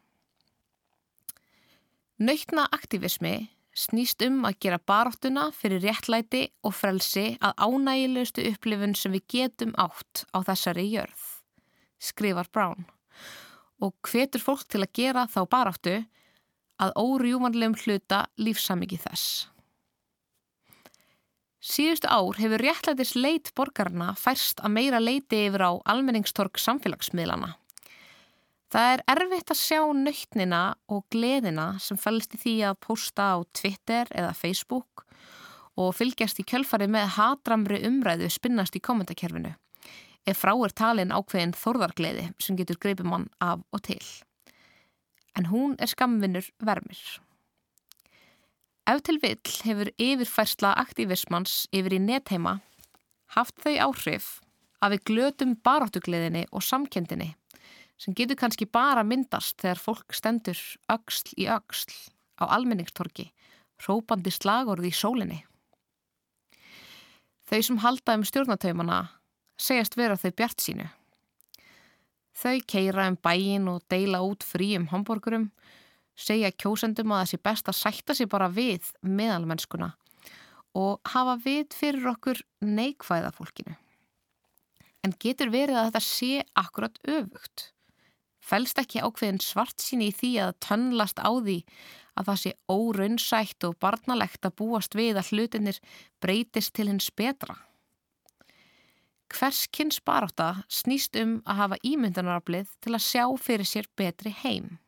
[2.20, 3.50] Nöytna aktivismi
[3.80, 9.74] snýst um að gera baróttuna fyrir réttlæti og frelsi að ánægilegustu upplifun sem við getum
[9.80, 11.22] átt á þessari jörð,
[11.98, 12.88] skrifar Brown
[13.80, 15.94] og hvetur fólk til að gera þá baráttu
[16.80, 19.48] að órjúmanlegum hluta lífsamiki þess.
[21.60, 27.52] Síðustu ár hefur réttlætis leit borgarna færst að meira leiti yfir á almenningstorg samfélagsmiðlana.
[28.70, 30.60] Það er erfitt að sjá nöytnina
[30.94, 35.02] og gleðina sem fælst í því að posta á Twitter eða Facebook
[35.80, 39.56] og fylgjast í kjölfarið með hatramri umræðu spinnast í kommentarkerfinu.
[40.22, 44.04] Ef frá er talin ákveðin þorðargleði sem getur greipið mann af og til.
[45.34, 47.02] En hún er skamvinnur vermir.
[48.86, 52.60] Ef til vill hefur yfirfærsla aktivismans yfir í netheima
[53.34, 54.32] haft þau áhrif
[54.78, 57.32] að við glötum barátugleðinni og samkendinni
[58.00, 60.58] sem getur kannski bara myndast þegar fólk stendur
[60.92, 61.92] öksl í öksl
[62.40, 63.28] á almenningstorki,
[63.84, 65.40] rópandi slagorði í sólinni.
[67.50, 69.00] Þau sem halda um stjórnatöymana
[69.60, 70.86] segjast vera þau bjart sínu.
[72.40, 75.50] Þau keira um bæin og deila út fríum hamburgurum,
[76.16, 79.92] segja kjósendum að það sé best að sætta sér bara við meðalmennskuna
[80.78, 83.74] og hafa við fyrir okkur neikvæða fólkinu.
[85.04, 87.70] En getur verið að þetta sé akkurat öfugt?
[88.50, 91.60] Fælst ekki ákveðin svart síni í því að tönnlast á því
[92.18, 95.78] að það sé óraunsætt og barnalegt að búast við að hlutinir
[96.22, 97.54] breytist til hins betra?
[99.30, 104.80] Hvers kynns baráta snýst um að hafa ímyndanaraflið til að sjá fyrir sér betri heim?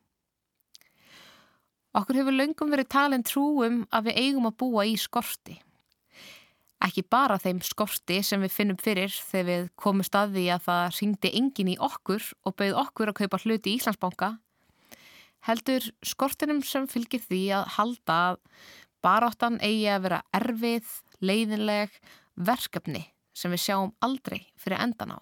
[1.95, 5.61] Okkur hefur löngum verið talin trúum að við eigum að búa í skorti.
[6.83, 11.29] Ekki bara þeim skorti sem við finnum fyrir þegar við komum staði að það ringdi
[11.39, 14.33] engin í okkur og bauð okkur að kaupa hluti í Íslandsbanka,
[15.47, 18.41] heldur skortinum sem fylgir því að halda að
[19.03, 20.89] baráttan eigi að vera erfið,
[21.23, 21.95] leiðinleg,
[22.35, 25.19] verkefni sem við sjáum aldrei fyrir endan á.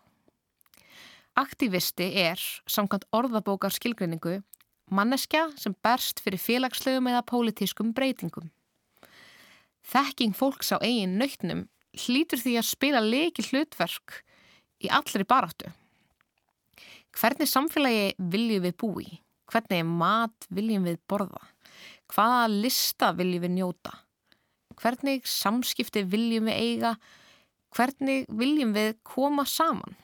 [1.40, 4.42] Aktivisti er, samkvæmt orðabókar skilgreiningu,
[4.92, 8.50] manneskja sem berst fyrir félagslegum eða pólitískum breytingum.
[9.88, 11.66] Þekking fólks á eigin nöytnum
[12.06, 14.22] hlýtur því að spila leiki hlutverk
[14.82, 15.72] í allri baráttu.
[17.18, 19.08] Hvernig samfélagi viljum við búi?
[19.52, 21.42] Hvernig mat viljum við borða?
[22.12, 23.92] Hvaða lista viljum við njóta?
[24.80, 26.94] Hvernig samskipti viljum við eiga?
[27.76, 29.98] Hvernig viljum við koma saman?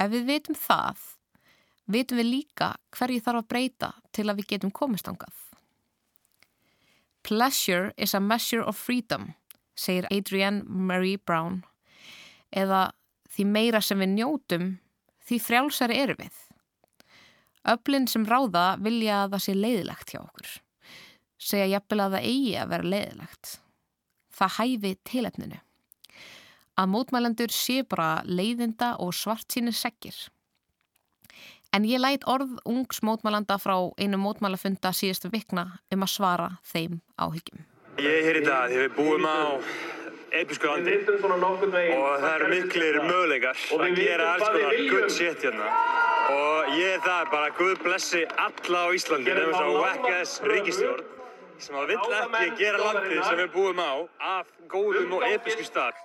[0.00, 0.98] Ef við veitum það,
[1.86, 5.43] veitum við líka hverju þarf að breyta til að við getum komist ángað.
[7.24, 9.32] Pleasure is a measure of freedom,
[9.74, 11.62] segir Adrienne Marie Brown,
[12.52, 12.90] eða
[13.32, 14.66] því meira sem við njótum,
[15.24, 16.36] því frjálsari eru við.
[17.64, 20.50] Öflin sem ráða vilja að það sé leiðilegt hjá okkur.
[21.40, 23.54] Segja jafnvel að það eigi að vera leiðilegt.
[24.34, 25.60] Það hæfi tilefninu.
[26.76, 30.16] Að mótmælendur sé bara leiðinda og svart síni segir.
[31.74, 37.00] En ég læt orð ungs mótmælanda frá einu mótmælafunda síðustu vikna um að svara þeim
[37.18, 37.64] áhyggjum.
[37.98, 39.58] Ég er hér í dag því við búum á
[40.38, 40.94] episku landi.
[41.02, 45.72] Og það eru miklir möguleikar að gera alls konar good shit hérna.
[46.34, 51.04] Og ég er það bara að Guð blessi alla á Íslandi nefnum svo whack-ass ríkistjórn
[51.58, 53.92] sem að vill ekki gera landið sem við búum á
[54.38, 55.98] af góðum og episku stað.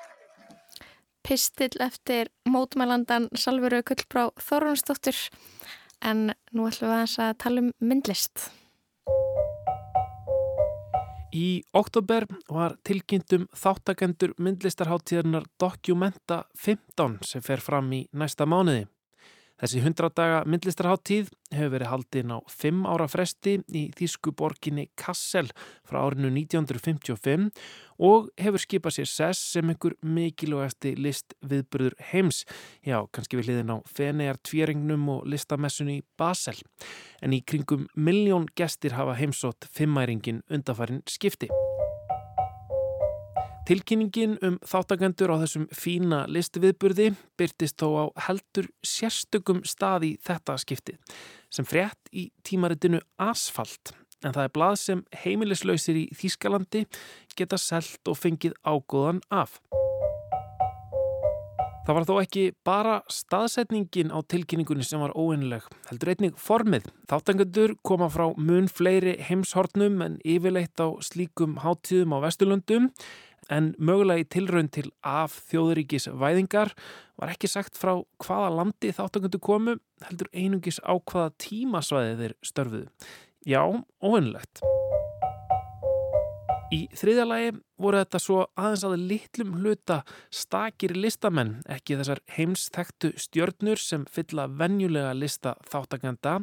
[1.25, 5.17] Pistill eftir mótmælandan Salveru Kullbrá Þorunnsdóttir
[6.05, 8.49] en nú ætlum við að tala um myndlist.
[11.29, 18.87] Í oktober var tilkynntum þáttakendur myndlistarháttíðarnar Documenta 15 sem fer fram í næsta mánuði.
[19.59, 25.49] Þessi 100 daga myndlistarháttíð hefur verið haldinn á 5 ára fresti í þýsku borginni Kassel
[25.87, 27.49] frá árinu 1955
[27.99, 32.45] og hefur skipað sér sess sem einhver mikilvægasti list viðbröður heims.
[32.87, 36.55] Já, kannski við hliðin á Fenegar tvéringnum og listamessunni Basel.
[37.19, 41.51] En í kringum miljón gestir hafa heimsótt fimmæringin undafarin skipti.
[43.67, 50.57] Tilkynningin um þáttakendur á þessum fína listiviðburði byrtist þó á heldur sérstökum stað í þetta
[50.61, 50.95] skipti
[51.53, 53.93] sem frétt í tímaritinu Asfalt
[54.23, 56.85] en það er blað sem heimilislausir í Þýskalandi
[57.37, 59.59] geta selt og fengið ágóðan af.
[61.89, 66.85] Það var þó ekki bara staðsetningin á tilkynningunni sem var óeinleg, heldur einnig formið.
[67.09, 72.91] Þáttangandur koma frá mun fleiri heimshortnum en yfirleitt á slíkum háttíðum á Vesturlundum
[73.49, 76.73] en mögulega í tilraun til af þjóðuríkis væðingar
[77.19, 82.87] var ekki sagt frá hvaða landi þáttangundu komu, heldur einungis á hvaða tímasvæði þeir störfuðu.
[83.47, 83.63] Já,
[84.03, 84.63] óvinnlegt.
[86.69, 93.09] Í þriðja lagi voru þetta svo aðeins að litlum hluta stakir listamenn, ekki þessar heimsþektu
[93.17, 96.35] stjörnur sem fylla venjulega lista þáttakenda,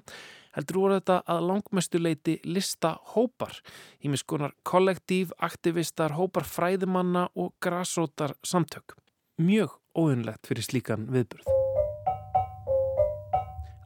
[0.58, 3.54] heldur voru þetta að langmestu leiti lista hópar,
[4.02, 8.98] ímiskonar kollektív, aktivistar, hópar fræðimanna og grásrótar samtök.
[9.38, 11.46] Mjög óunlegt fyrir slíkan viðburð.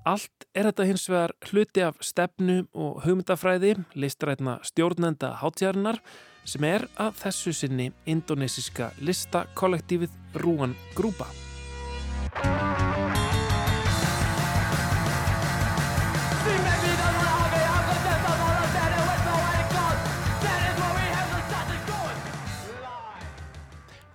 [0.08, 6.00] Allt er þetta hins vegar hluti af stefnu og hugmyndafræði, listrætna stjórnenda hátjárnar,
[6.44, 11.28] sem er að þessu sinni indonesiska listakollektífið Rúan Grúpa.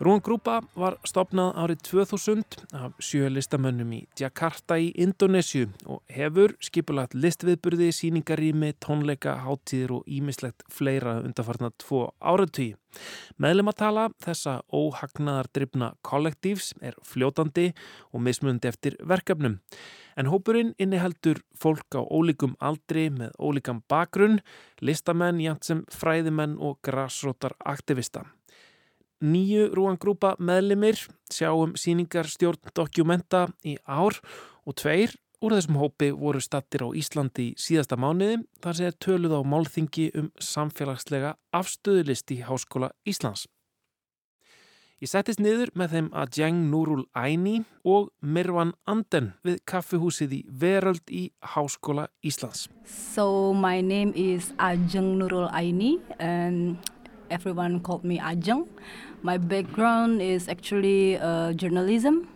[0.05, 6.53] Rúan Grúpa var stopnað árið 2000 af sjö listamönnum í Jakarta í Indonésiu og hefur
[6.61, 12.75] skipulagt listviðburði, síningarými, tónleika, háttíðir og ímislegt fleira undarfarnar tvo áratví.
[13.41, 17.71] Meðlum að tala þessa óhagnaðar drifna kollektífs er fljótandi
[18.13, 19.57] og mismundi eftir verkefnum.
[20.21, 24.43] En hópurinn inniheldur fólk á ólíkum aldri með ólíkam bakgrunn,
[24.85, 28.27] listamenn, jænt sem fræðimenn og grassrótar aktivista.
[29.23, 30.99] Nýju Rúan Grúpa meðlimir
[31.31, 34.17] sjáum síningar stjórn dokumenta í ár
[34.67, 38.97] og tveir úr þessum hópi voru stattir á Íslandi í síðasta mánuði þar sem er
[38.99, 43.45] töluð á málþingi um samfélagslega afstöðulist í Háskóla Íslands.
[45.03, 50.41] Ég settist niður með þeim að Jeng Nurul Aini og Mirvan Anden við kaffihúsið í
[50.47, 52.69] Veröld í Háskóla Íslands.
[52.87, 56.94] So my name is Ajeng Nurul Aini and
[57.29, 58.67] everyone called me Ajeng.
[59.21, 62.27] My background is actually uh, journalism,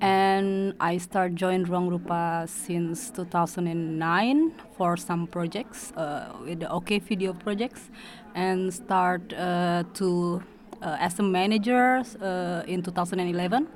[0.00, 6.98] and I start join Ruang Rupa since 2009 for some projects uh, with the OK
[7.00, 7.90] Video projects,
[8.34, 10.42] and start uh, to
[10.82, 13.68] uh, as a manager uh, in 2011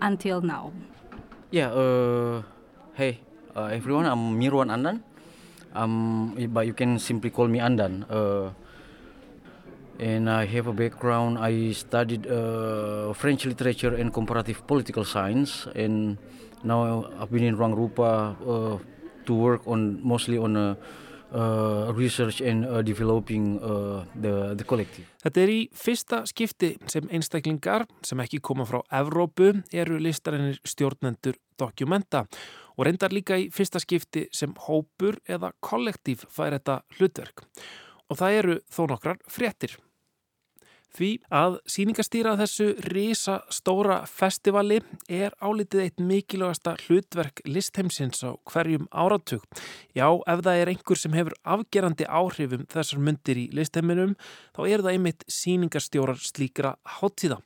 [0.00, 0.72] until now.
[1.50, 1.70] Yeah.
[1.70, 2.42] Uh,
[2.94, 3.20] hey,
[3.56, 4.06] everyone.
[4.06, 5.02] I'm Mirwan Andan.
[5.74, 8.02] Um, but you can simply call me Andan.
[10.00, 11.36] And I have a background.
[11.38, 16.16] I studied uh, French literature and comparative political science, and
[16.64, 18.78] now I've been in Ruang Rupa uh,
[19.26, 20.74] to work on mostly on uh,
[21.32, 25.04] uh, research and uh, developing uh, the, the collective.
[25.22, 31.38] Þetta er í fyrsta skipti sem einstaklingar sem ekki koma frá Evrópu eru listarinnir stjórnendur
[31.60, 32.24] dokumenta
[32.76, 37.44] og reyndar líka í fyrsta skipti sem hópur eða kollektív fær þetta hlutverk.
[38.10, 39.76] Og það eru þó nokkrar fréttir.
[40.90, 48.88] Því að síningastýra þessu risa stóra festivali er álitið eitt mikilvægasta hlutverk listheimsins á hverjum
[48.90, 49.44] áratug.
[49.94, 54.16] Já, ef það er einhver sem hefur afgerandi áhrifum þessar myndir í listheiminum,
[54.56, 57.38] þá er það einmitt síningastjórar slíkra háttíða.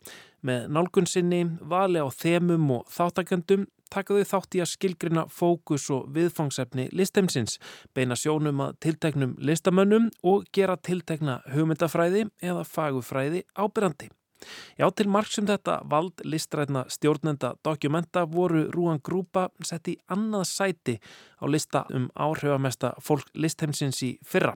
[0.44, 5.86] Með nálgun sinni, vali á þemum og þáttakendum taka þau þátt í að skilgrina fókus
[5.94, 7.60] og viðfangsefni listemsins,
[7.94, 14.10] beina sjónum að tilteknum listamönnum og gera tiltekna hugmyndafræði eða fagufræði ábyrrandi.
[14.78, 20.46] Já, til marg sem þetta vald listrætna stjórnenda dokumenta voru Rúan Grúpa sett í annað
[20.50, 20.98] sæti
[21.40, 24.54] á lista um áhrifamesta fólk listheimsins í fyrra.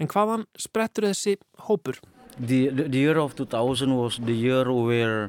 [0.00, 2.00] En hvaðan sprettur þessi hópur?
[2.38, 5.28] The, the year of 2000 was the year where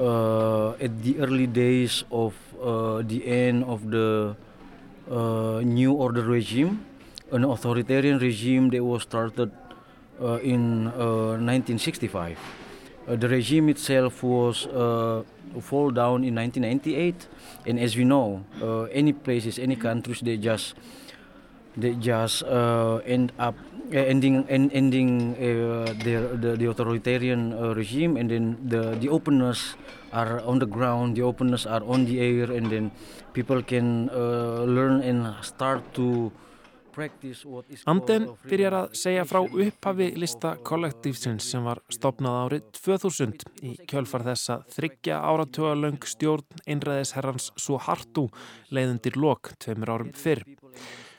[0.00, 4.34] uh, at the early days of uh, the end of the
[5.10, 6.84] uh, New Order regime,
[7.32, 9.52] an authoritarian regime that was started
[10.20, 12.38] uh, in 1965.
[13.06, 15.22] Uh, the regime itself was uh,
[15.60, 17.26] fall down in 1998,
[17.66, 18.44] and as we know,
[18.92, 20.74] any places, any countries, they just
[21.76, 22.42] they just
[23.06, 23.54] end up
[23.92, 29.74] ending end, ending uh, the, the, the authoritarian uh, regime and then the the openness
[30.12, 32.90] are on the ground the openness are on the air and then
[33.32, 36.30] people can uh, learn and start to
[37.86, 44.26] Anden byrjar að segja frá upphafi lista kollektífsins sem var stopnað árið 2000 í kjölfar
[44.26, 48.26] þess að þryggja áratugalöng stjórn einræðisherrans Suharto
[48.74, 50.42] leiðundir lok tveimur árum fyrr.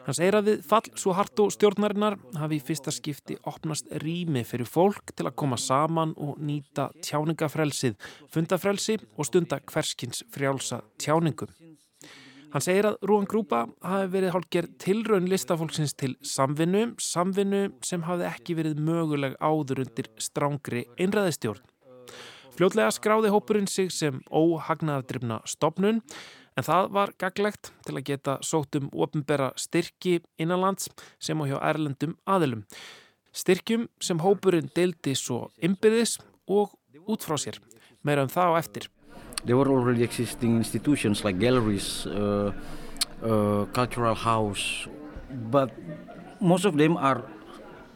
[0.01, 4.41] Hann segir að við fall svo hart og stjórnarinnar hafi í fyrsta skipti opnast rými
[4.47, 7.99] fyrir fólk til að koma saman og nýta tjáningafrelsið,
[8.33, 11.53] fundafrelsi og stunda hverskins frjálsa tjáningum.
[12.51, 18.25] Hann segir að Rúan Grúpa hafi verið hálfgerð tilraun listafólksins til samvinnu, samvinnu sem hafi
[18.27, 21.61] ekki verið möguleg áður undir strángri einræðistjórn.
[22.57, 26.01] Fljótlega skráði hópurinn sig sem óhagnaðardrifna stopnun
[26.59, 30.89] En það var gaglegt til að geta sótt um ofinbera styrki innanlands
[31.19, 32.65] sem á hjá erlendum aðilum.
[33.31, 36.17] Styrkjum sem hópurinn deildi svo innbyrðis
[36.51, 36.75] og
[37.07, 37.61] út frá sér.
[38.03, 38.89] Meira um það á eftir.
[39.45, 42.51] There were already existing institutions like galleries, uh,
[43.23, 44.87] uh, cultural house,
[45.49, 45.71] but
[46.39, 47.23] most of them are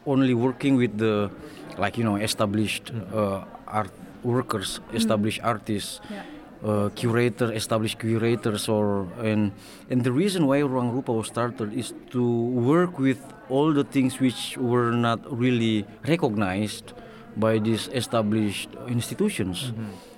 [0.06, 1.30] only working with the
[1.78, 3.92] like you know established uh, art
[4.24, 6.00] workers, established artists.
[6.10, 6.24] Yeah.
[6.66, 9.54] Uh, curator, established curators, or and
[9.86, 12.26] and the reason why Ruang Rupa was started is to
[12.58, 16.90] work with all the things which were not really recognized
[17.38, 19.70] by these established institutions.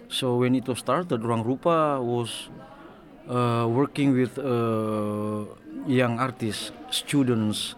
[0.09, 2.49] So when it was started, Ruang Rupa was
[3.29, 5.45] uh, working with uh,
[5.85, 7.77] young artists, students,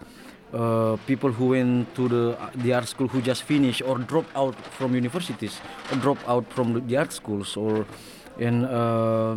[0.55, 4.55] uh, people who went to the the art school who just finished or dropped out
[4.79, 5.59] from universities,
[5.91, 7.83] or dropped out from the, the art schools, or
[8.41, 9.37] and uh,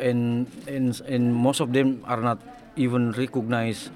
[0.00, 2.38] and and and most of them are not
[2.76, 3.90] even recognized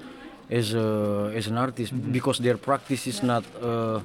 [0.49, 3.99] as a, as an artist because their practice is not uh,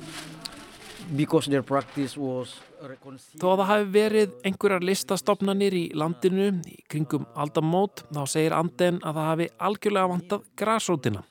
[1.17, 7.29] because their practice was Þó að það hafi verið einhverjar listastofnanir í landinu í kringum
[7.39, 11.23] aldamót þá segir Anden að það hafi algjörlega vantað grásrótina.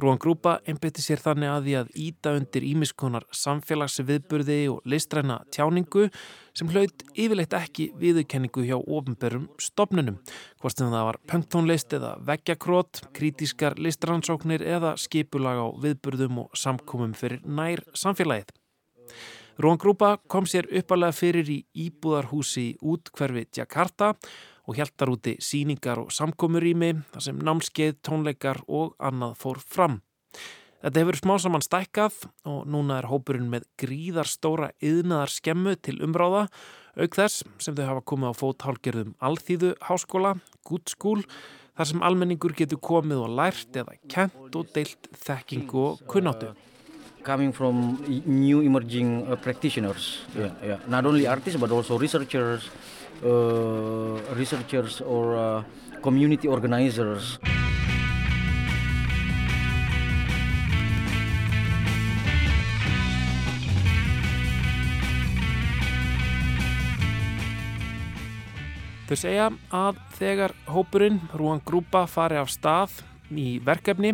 [0.00, 6.06] Rúan Grúpa einbytti sér þannig að því að íta undir ímiskonar samfélagsviðburði og listræna tjáningu
[6.56, 10.16] sem hlaut yfirleitt ekki viðurkenningu hjá ofnberum stopnunum.
[10.62, 17.12] Hvort sem það var punktónlist eða veggjakrót, krítiskar listrannsóknir eða skipulag á viðburðum og samkomum
[17.18, 18.54] fyrir nær samfélagið.
[19.60, 24.30] Rúan Grúpa kom sér uppalega fyrir í íbúðarhúsi í útkverfi Jakarta og
[24.76, 30.00] hjæltar úti síningar og samkomurými þar sem námskeið, tónleikar og annað fór fram.
[30.80, 36.46] Þetta hefur smá saman stækkað og núna er hópurinn með gríðarstóra yðnaðar skemmu til umráða
[36.96, 41.26] auk þess sem þau hafa komið á fót hálgerðum Alþýðu háskóla, Good School,
[41.76, 46.54] þar sem almenningur getur komið og lært eða kent og deilt þekkingu og kunnáttu.
[47.22, 50.24] coming from new emerging uh, practitioners.
[50.34, 50.78] Yeah, yeah.
[50.88, 52.70] Not only artists but also researchers,
[54.36, 55.62] researchers or uh,
[56.02, 57.38] community organizers.
[69.10, 73.00] Þau segja að þegar hópurinn Rúan Grúpa fari af stað
[73.34, 74.12] í verkefni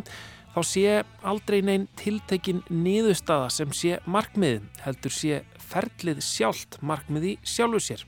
[0.54, 7.82] þá sé aldrei neinn tiltekin niðurstaða sem sé markmið heldur sé ferlið sjálft markmiði sjálfu
[7.84, 8.06] sér.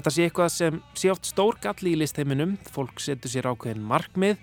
[0.00, 4.38] Þetta sé eitthvað sem sé oft stór galli í listheiminum, fólk setur sér ákveðin markmið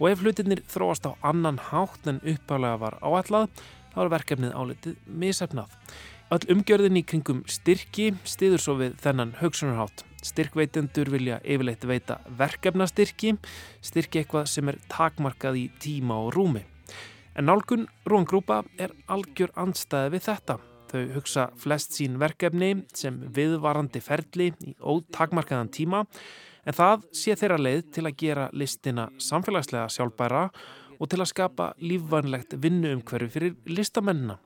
[0.00, 3.46] og ef hlutinir þróast á annan hátt en uppálega var áætlað
[3.92, 5.70] þá er verkefnið álitið misefnað.
[6.34, 10.02] Öll umgjörðin í kringum styrki stiður svo við þennan hugsunarhátt.
[10.26, 13.36] Styrkveitendur vilja yfirleitt veita verkefnastyrki,
[13.78, 16.66] styrki eitthvað sem er takmarkað í tíma og rúmi.
[17.38, 20.58] En nálgun Rúan Grúpa er algjör andstæði við þetta.
[20.86, 26.04] Þau hugsa flest sín verkefni sem viðvarandi ferli í ótakmarkaðan tíma
[26.66, 30.48] en það sé þeirra leið til að gera listina samfélagslega sjálfbæra
[30.96, 34.38] og til að skapa lífvænlegt vinnuumhverfi fyrir listamennina.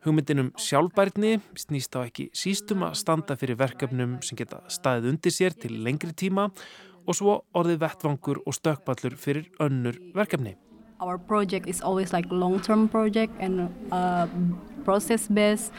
[0.00, 5.34] Hugmyndin um sjálfbærni snýst á ekki sístum að standa fyrir verkefnum sem geta staðið undir
[5.36, 6.48] sér til lengri tíma
[7.04, 10.56] og svo orðið vettvangur og stökkballur fyrir önnur verkefni.
[11.00, 14.26] Our project is always like long-term project and uh,
[14.84, 15.72] process-based.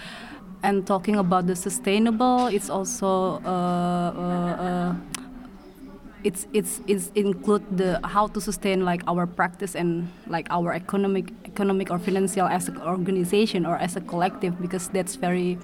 [0.63, 4.95] And talking about the sustainable, it's also uh, uh, uh,
[6.23, 11.33] it's it's it's include the how to sustain like our practice and like our economic
[11.45, 15.57] economic or financial as an organization or as a collective because that's very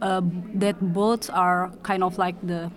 [0.00, 0.20] uh,
[0.54, 2.70] that both are kind of like the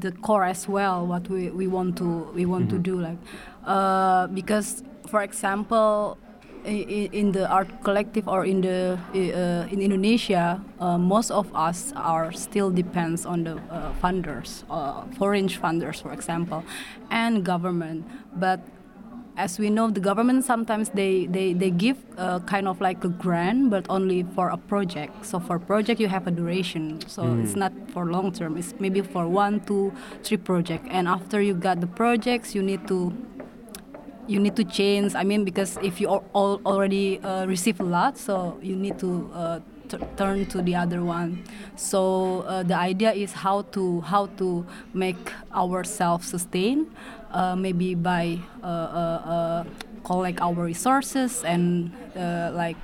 [0.00, 3.18] the core as well what we, we want to we want to do like
[3.66, 4.82] uh, because
[5.12, 6.16] for example
[6.64, 11.92] in, in the art collective or in the uh, in Indonesia, uh, most of us
[11.96, 16.62] are still depends on the uh, funders, uh, foreign funders, for example,
[17.10, 18.06] and government.
[18.38, 18.60] But
[19.36, 23.08] as we know, the government sometimes they they, they give uh, kind of like a
[23.08, 25.26] grant, but only for a project.
[25.26, 27.00] So for project you have a duration.
[27.08, 27.42] So Mm.
[27.42, 28.56] it's not for long term.
[28.56, 29.90] It's maybe for one, two,
[30.22, 30.86] three project.
[30.90, 33.10] And after you got the projects, you need to
[34.28, 35.14] you need to change.
[35.14, 38.98] I mean, because if you al- al- already uh, receive a lot, so you need
[39.00, 41.42] to uh, t- turn to the other one.
[41.76, 44.64] So uh, the idea is how to how to
[44.94, 46.86] make ourselves sustain,
[47.32, 49.64] uh, maybe by uh, uh, uh,
[50.04, 52.76] collect our resources and uh, like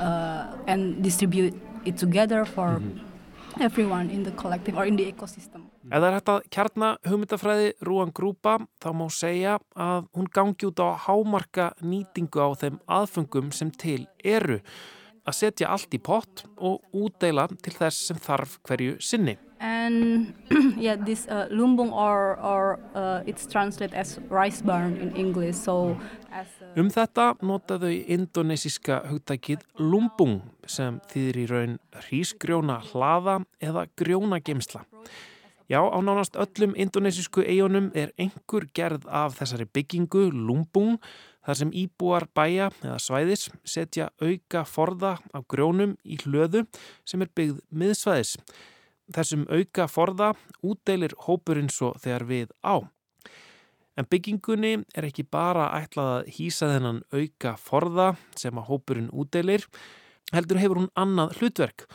[0.00, 2.80] uh, and distribute it together for
[3.60, 5.63] everyone in the collective or in the ecosystem.
[5.84, 10.68] Ef það er hægt að kjarna hugmyndafræði Rúan Grúpa þá má segja að hún gangi
[10.70, 14.62] út á hámarka nýtingu á þeim aðfengum sem til eru.
[15.24, 19.36] að setja allt í pott og útdeila til þess sem þarf hverju sinni.
[19.64, 20.34] And
[20.76, 25.56] yeah, this uh, lumbung or, or uh, it's translated as rice barn in English.
[25.56, 25.96] So
[26.30, 31.76] as a Um þetta nota þau indonesíska hugtækið lumbung sem þýðir í raun
[32.08, 34.82] hrísgrjóna hlaða eða grjóna geimsla.
[35.64, 40.98] Já, á nánast öllum indonesísku eigunum er einhver gerð af þessari byggingu lumbung
[41.46, 46.66] þar sem íbúar bæja eða svæðis setja auka forða af grjónum í hlöðu
[47.08, 48.36] sem er byggð miðsvæðis.
[49.16, 52.84] Þessum auka forða útdeilir hópurinn svo þegar við á.
[53.96, 59.64] En byggingunni er ekki bara ætlað að hýsa þennan auka forða sem að hópurinn útdeilir,
[60.34, 61.86] heldur hefur hún annað hlutverk.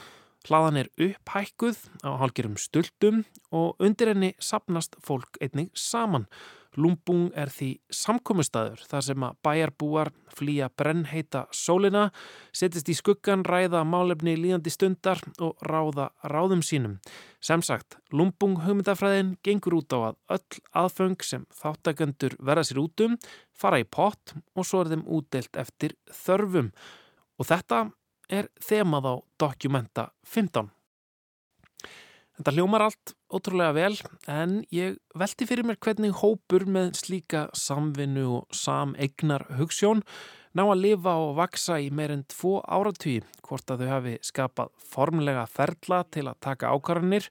[0.48, 6.30] Hlaðan er upphækkuð á hálgirum stultum og undir henni sapnast fólk einnig saman.
[6.78, 12.06] Lumbung er því samkominnstaður þar sem að bæjarbúar flýja brennheita sólina,
[12.54, 17.00] setjast í skuggan, ræða málefni líðandi stundar og ráða ráðum sínum.
[17.42, 23.06] Sem sagt, Lumbung hugmyndafræðin gengur út á að öll aðföng sem þáttakendur verða sér út
[23.06, 23.18] um,
[23.52, 26.70] fara í pott og svo er þeim útdelt eftir þörfum.
[27.40, 27.88] Og þetta
[28.30, 30.70] er þemað á Dokumenta 15.
[32.40, 33.96] Þetta hljómar allt ótrúlega vel
[34.32, 40.06] en ég velti fyrir mér hvernig hópur með slíka samvinnu og sameignar hugssjón
[40.56, 45.44] ná að lifa og vaksa í meirinn tvo áratví hvort að þau hafi skapað formlega
[45.52, 47.28] ferla til að taka ákvarðanir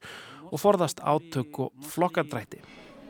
[0.51, 2.61] og forðast átök og flokkadrætti.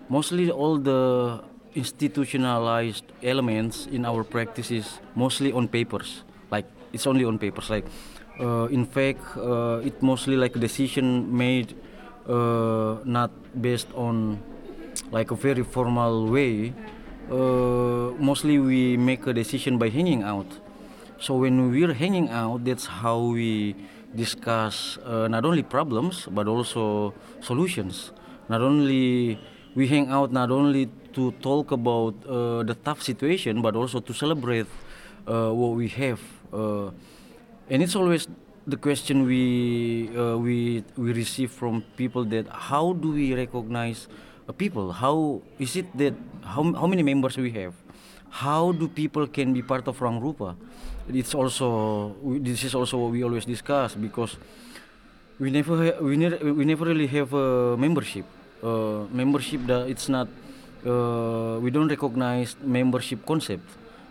[0.09, 1.43] Mostly all the
[1.75, 6.23] institutionalized elements in our practices mostly on papers.
[6.49, 7.69] Like it's only on papers.
[7.69, 7.85] Like
[8.39, 11.75] uh, in fact, uh, it mostly like a decision made
[12.27, 13.31] uh, not
[13.61, 14.39] based on
[15.11, 16.73] like a very formal way.
[17.29, 20.47] Mostly we make a decision by hanging out.
[21.19, 23.75] So when we're hanging out, that's how we
[24.15, 28.11] discuss uh, not only problems but also solutions.
[28.47, 29.37] Not only
[29.75, 34.13] we hang out not only to talk about uh, the tough situation but also to
[34.13, 34.67] celebrate
[35.27, 36.19] uh, what we have.
[36.53, 36.91] Uh,
[37.69, 38.27] and it's always
[38.67, 44.07] the question we uh, we we receive from people that how do we recognize
[44.57, 44.91] people?
[44.91, 47.73] How is it that how how many members we have?
[48.29, 50.55] How do people can be part of Rang Rupa?
[51.09, 54.37] It's also this is also what we always discuss because
[55.39, 58.25] we never we never we never really have a membership.
[58.59, 60.27] Uh, membership that it's not
[60.85, 63.65] uh, we don't recognize membership concept.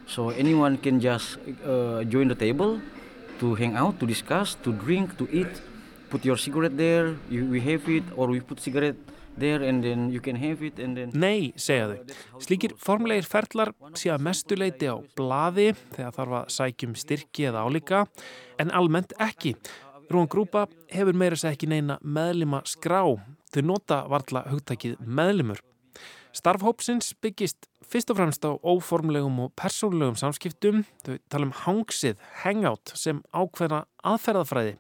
[0.08, 2.80] So anyone can just uh, join the table
[3.40, 5.60] to hang out, to discuss, to drink, to eat.
[6.08, 7.14] Put your cigarette there.
[7.28, 8.96] You, we have it, or we put cigarette
[9.36, 11.12] there, and then you can have it, and then.
[11.12, 12.16] Nei, segja þau.
[12.42, 18.06] Slíkir formlegir ferlar sé að mestuleiti á blaði þegar þarf að sækjum styrki eða álíka,
[18.58, 19.54] en almennt ekki.
[20.08, 23.02] Rúan Grúpa hefur meira sér ekki neina meðlima skrá.
[23.52, 25.60] Þau nota varla hugtækið meðlimur.
[26.32, 30.84] Starf hópsins byggist fyrst og fremst á óformlegum og persónulegum samskiptum.
[31.06, 34.76] Þau tala um hangsið, hangout, sem ákveðna aðferðafræði.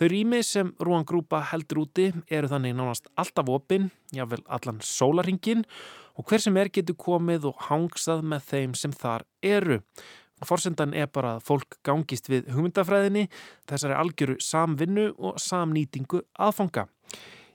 [0.00, 5.66] Þau rými sem Rúan Grúpa heldur úti eru þannig nánast alltaf opinn, jável allan sólaringin
[6.16, 9.80] og hver sem er getur komið og hangsað með þeim sem þar eru.
[10.40, 13.26] Forsendan er bara að fólk gangist við hugmyndafræðinni,
[13.68, 16.86] þessari algjöru samvinnu og samnýtingu aðfanga.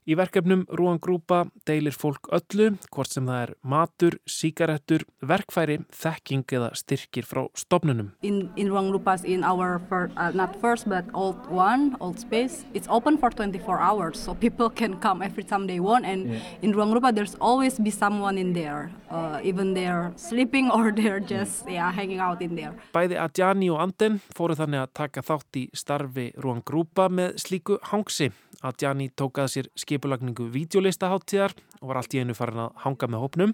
[0.05, 6.43] Í verkefnum Rúan Grúpa deilir fólk öllu, hvort sem það er matur, síkarettur, verkfæri, þekking
[6.53, 8.11] eða styrkir frá stopnunum.
[8.21, 12.65] in in Ruang Lupas in our fir- uh, not first but old one old space
[12.73, 16.39] it's open for 24 hours so people can come every time they want and Yeah.
[16.61, 21.19] in Ruang Lupa there's always be someone in there uh, even they're sleeping or they're
[21.19, 25.57] just yeah hanging out in there Bæði Adjani og Anden fóru þannig að taka þátt
[25.57, 28.29] í starfi Rúan Grúpa með slíku hangsi.
[28.65, 33.23] Adjani tók að sér skipulagningu videolistaháttíðar og var allt í einu farin að hanga með
[33.25, 33.53] hópnum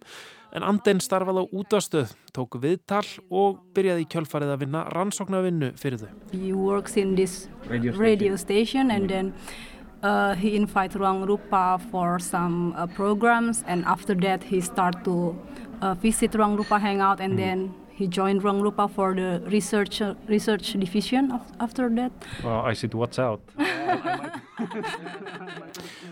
[0.55, 6.01] en Anden starfaði á útastöð, tók viðtal og byrjaði í kjölfarið að vinna rannsóknarvinnu fyrir
[6.03, 6.09] þau.
[6.33, 9.33] he works in this Radio radio station and then
[10.03, 15.35] uh, he invite Ruang Rupa for some uh, programs and after that he start to
[15.81, 20.15] uh, visit Ruang Rupa hangout and then he joined Ruang Rupa for the research uh,
[20.27, 22.11] research division af- after that
[22.43, 23.41] Well, I said, what's out?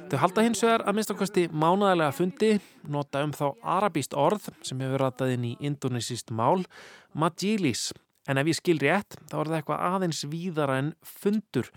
[0.10, 2.52] Þau halda hins vegar að minnstakosti mánaðarlega fundi,
[2.90, 6.66] nota um þá arabíst orð sem hefur ratað inn í indonesist mál,
[7.14, 7.90] majilis.
[8.30, 11.72] En ef ég skil rétt, þá er það eitthvað aðeins víðara en fundur.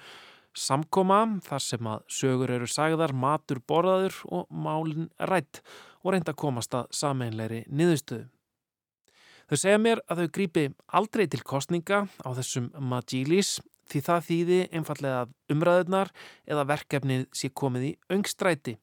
[0.53, 5.63] Samkoma, þar sem að sögur eru sagðar, matur borðaður og málin rætt
[6.03, 8.27] og reynda að komast að sameinleiri niðurstöðu.
[9.49, 10.65] Þau segja mér að þau grípi
[10.97, 13.59] aldrei til kostninga á þessum majilis
[13.93, 16.13] því það þýði einfallega umræðunar
[16.49, 18.77] eða verkefnið sé komið í öngstræti.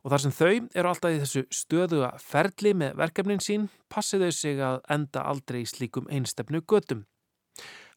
[0.00, 4.36] Og þar sem þau eru alltaf í þessu stöðuga ferli með verkefnin sín, passið þau
[4.38, 7.04] sig að enda aldrei í slíkum einstefnu götum.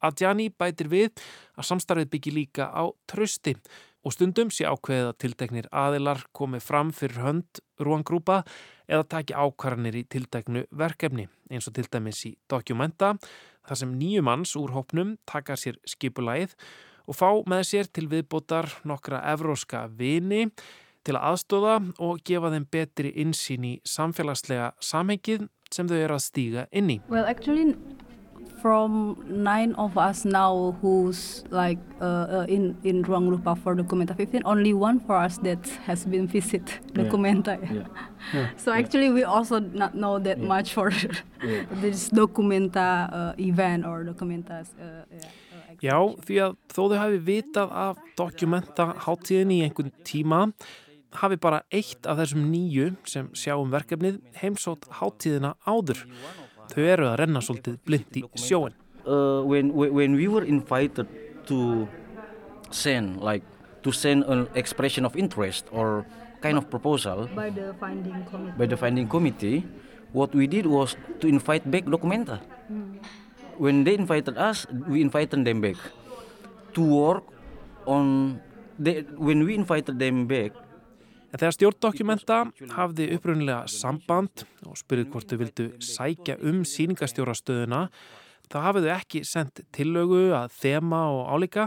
[0.04, 1.12] Adjani bætir við
[1.56, 3.56] að samstarfið byggi líka á trösti
[4.04, 8.42] og stundum sé ákveðið að tilteknir aðilar komi fram fyrir hönd rúangrúpa
[8.88, 13.14] eða taki ákvarðanir í tilteknu verkefni eins og til dæmis í dokumenta
[13.68, 16.56] þar sem nýju manns úr hópnum taka sér skipulæð
[17.08, 20.50] og fá með sér til viðbótar nokkra evróska vini
[21.04, 26.24] til að aðstóða og gefa þeim betri insýn í samfélagslega samhengið sem þau eru að
[26.24, 27.00] stíga inn í.
[27.10, 27.74] Well, actually,
[28.64, 34.16] from nine of us now who's like uh, uh, in in Ruang Rupa for Documenta
[34.16, 37.60] 15, only one for us that has been visit Documenta.
[37.60, 37.84] Yeah.
[38.34, 38.48] Yeah.
[38.56, 40.90] So actually, we also not know that much for
[41.84, 44.72] this Documenta uh, event or Documenta's.
[44.80, 45.28] Uh, yeah.
[45.84, 50.40] Já, því að þó þau hafi vitað af dokumenta háttíðinni í einhvern tíma
[51.20, 56.06] hafi bara eitt af þessum nýju sem sjáum verkefnið heimsótt háttíðina áður.
[56.72, 58.74] Þau eru að renna svolítið blind í sjóin.
[59.04, 61.08] Uh, when, when we were invited
[61.44, 61.88] to
[62.72, 63.44] send like
[63.84, 66.06] to send an expression of interest or
[66.40, 68.56] kind of proposal By the finding committee.
[68.58, 69.68] by the finding committee,
[70.16, 72.40] what we did was to invite back Documenta.
[73.60, 75.76] When they invited us, we invited them back
[76.74, 77.24] to work
[77.86, 78.40] on.
[78.80, 80.56] They, when we invited them back,
[81.34, 82.36] En þegar stjórndokumenta
[82.76, 87.88] hafði upprunnilega samband og spurði hvort þau vildu sækja um síningastjórastöðuna,
[88.54, 91.66] þá hafið þau ekki sendt tillögu að þema og álíka,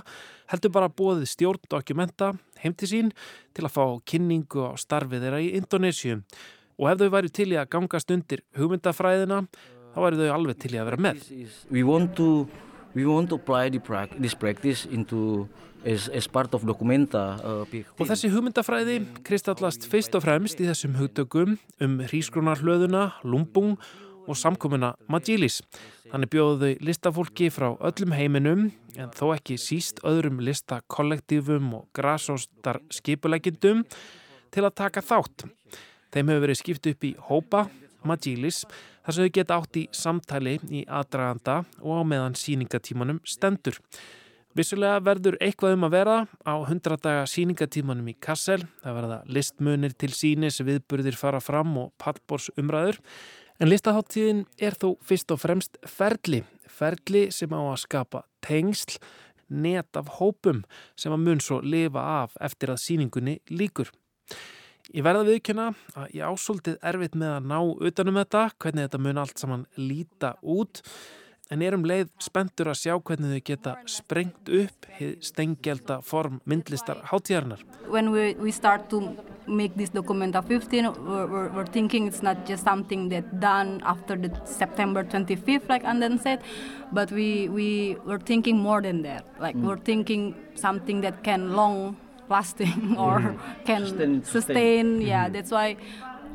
[0.53, 2.31] heldur bara bóðið stjórndokumenta
[2.63, 3.11] heim til sín
[3.59, 6.23] til að fá kynningu á starfið þeirra í Indonésium.
[6.79, 9.43] Og ef þau væri til í að gangast undir hugmyndafræðina,
[9.97, 11.27] þá væri þau alveg til í að vera með.
[11.75, 12.47] we want to
[12.95, 13.39] we want to
[15.87, 17.39] as, as part of Documenta.
[17.41, 23.77] Uh, Og þessi hugmyndafræði kristallast fyrst og fremst í þessum hugtökum um hrísgrunarhlöðuna, lumbung
[24.27, 25.61] og samkomuna Majilis.
[26.11, 28.69] Þannig bjóðu þau listafólki frá öllum heiminum
[28.99, 33.85] en þó ekki síst öðrum listakollektífum og grasóstar skipulegjendum
[34.55, 35.47] til að taka þátt.
[36.15, 37.67] Þeim hefur verið skipt upp í hópa,
[38.07, 38.63] Majilis,
[39.03, 43.81] þar sem þau geta átt í samtali í aðdraganda og á meðan síningatímanum stendur.
[44.57, 46.13] Vissulega verður eitthvað um að vera
[46.49, 48.63] á 100 daga síningatímanum í Kassel.
[48.81, 52.97] Það verða listmunir til sínis, viðburðir fara fram og pallbors umræður.
[53.61, 56.41] En listaháttíðin er þó fyrst og fremst ferli.
[56.73, 58.97] Ferli sem á að skapa tengsl,
[59.53, 60.65] net af hópum
[60.97, 63.93] sem að mun svo lifa af eftir að síningunni líkur.
[64.97, 65.69] Ég verða viðkjöna
[66.01, 70.33] að ég ásóldið erfitt með að ná utanum þetta, hvernig þetta mun allt saman líta
[70.41, 70.81] út
[71.51, 77.03] en erum leið spenntur að sjá hvernig þau geta sprengt upp hið stengjelda form myndlistar
[77.13, 77.61] hátíðarnar.
[77.89, 79.15] when we, we start to
[79.47, 84.17] make this Documenta 15, we're, we're, we're thinking it's not just something that done after
[84.17, 86.41] the September 25th, like Anden said,
[86.91, 89.25] but we, we were thinking more than that.
[89.39, 91.97] Like we're thinking something that can long
[92.29, 95.01] lasting or can Sustain- sustain, sustain.
[95.01, 95.77] yeah, that's why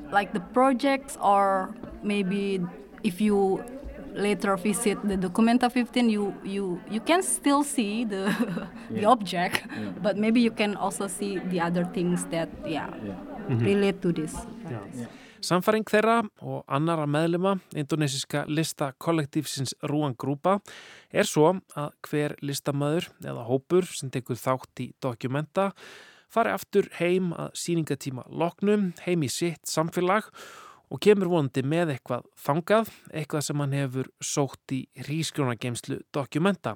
[0.09, 2.62] like the projects or maybe
[3.03, 3.62] if you
[4.14, 8.34] later visit the Documenta 15 you you you can still see the
[8.95, 9.66] the object
[10.01, 12.89] but maybe you can also see the other things that yeah,
[13.47, 14.36] relate to this.
[15.41, 20.59] Samfæring þeirra og annara meðlema indonesiska lista kollektífsins Rúan Grúpa
[21.09, 25.72] er svo að hver listamæður eða hópur sem tekur þátt í dokumenta
[26.32, 30.62] fari aftur heim að síningatíma loknum, heim í sitt samfélag og
[31.00, 36.76] kemur vonandi með eitthvað þangað, eitthvað sem hann hefur sótt í rískjónageimslu dokumenta.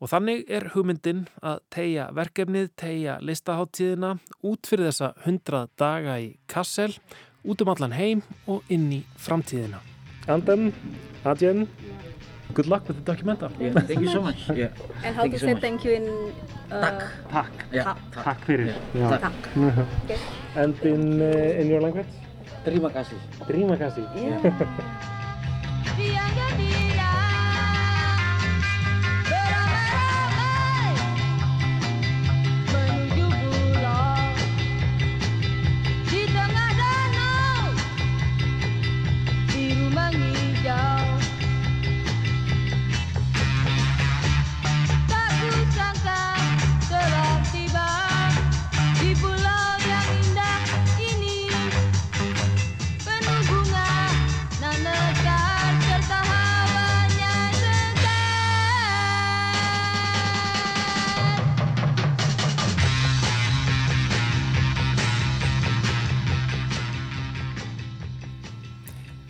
[0.00, 4.14] Og þannig er hugmyndin að tegja verkefnið, tegja listaháttíðina
[4.48, 6.94] út fyrir þessa 100 daga í Kassel,
[7.44, 9.82] út um allan heim og inn í framtíðina.
[10.30, 10.72] Anden,
[11.28, 11.66] Adjen,
[12.54, 13.50] good luck with the documenta.
[13.60, 14.48] Yeah, thank you so much.
[14.48, 14.72] Yeah.
[15.04, 15.60] and how to so say much.
[15.60, 16.08] thank you in
[16.72, 17.52] uh, Takk.
[17.72, 17.94] Yeah.
[18.16, 18.74] Takk fyrir.
[18.94, 19.18] Ja.
[19.18, 19.32] Tak.
[20.56, 22.08] And in, uh, in your language?
[22.64, 23.16] Terima kasih.
[23.48, 24.04] Terima kasih.
[26.00, 26.69] menuju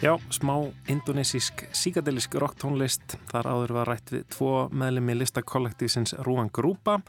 [0.01, 0.55] Já, smá
[0.89, 3.19] indonesísk síkadelisk rocktónlist.
[3.29, 7.03] Þar áður var rætt við tvo meðlemi listakollektífsins Rúan Grúpa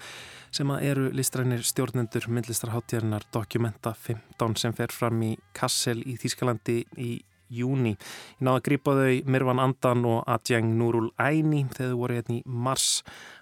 [0.51, 7.13] sem eru listrænir stjórnendur myndlistarháttíðarinnar Documenta 15 sem fer fram í Kassel í Þýskalandi í
[7.47, 7.95] júni.
[7.95, 12.41] Ég náðu að grípa þau Mirvan Andan og Adjeng Nurul Æni þegar þau voru hérna
[12.41, 12.89] í mars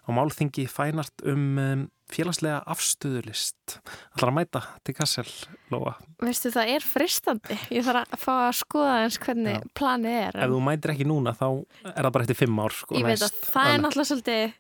[0.06, 3.76] á málþingi fænart um, um félagslega afstöðulist.
[4.16, 5.28] Ætlar að mæta til Kassel,
[5.70, 5.94] Lóa?
[6.24, 7.58] Veistu, það er fristandi.
[7.70, 9.66] Ég þarf að fá að skoða eins hvernig Já.
[9.78, 10.38] planið er.
[10.44, 11.46] Ef þú mætir ekki núna þá
[11.86, 14.56] er það bara eftir fimm ár sko, Ég veit að það er náttúrulega svolítið,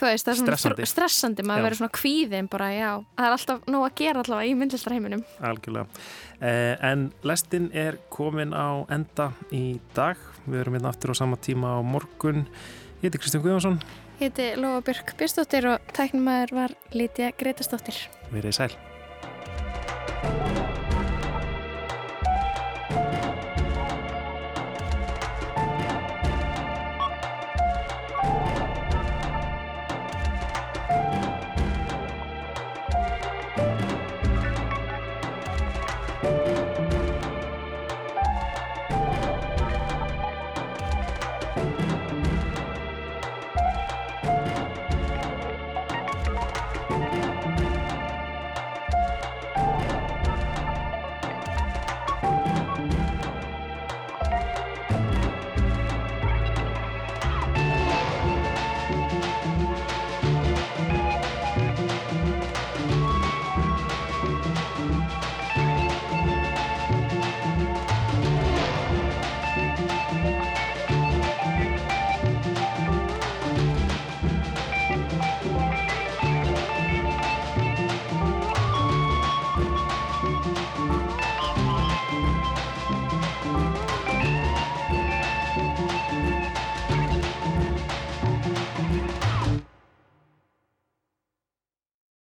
[0.00, 0.82] veist, það er svona Stressandi.
[0.84, 4.48] str- stressandi, maður verður svona kvíðin bara, já, það er alltaf nóg að gera allavega
[4.50, 5.24] í myndlistarheiminum.
[5.40, 5.86] Algjörlega.
[6.40, 10.16] Eh, en lestin er komin á enda í dag.
[10.48, 12.46] Við erum hérna aftur á sama tíma á morgun.
[13.04, 13.78] Ég heiti Kristján Guðjónsson.
[14.20, 17.98] Hiti Lofabjörg Björnsdóttir og tæknumæður var Lítja Gretastóttir.
[18.30, 18.74] Verðið sæl.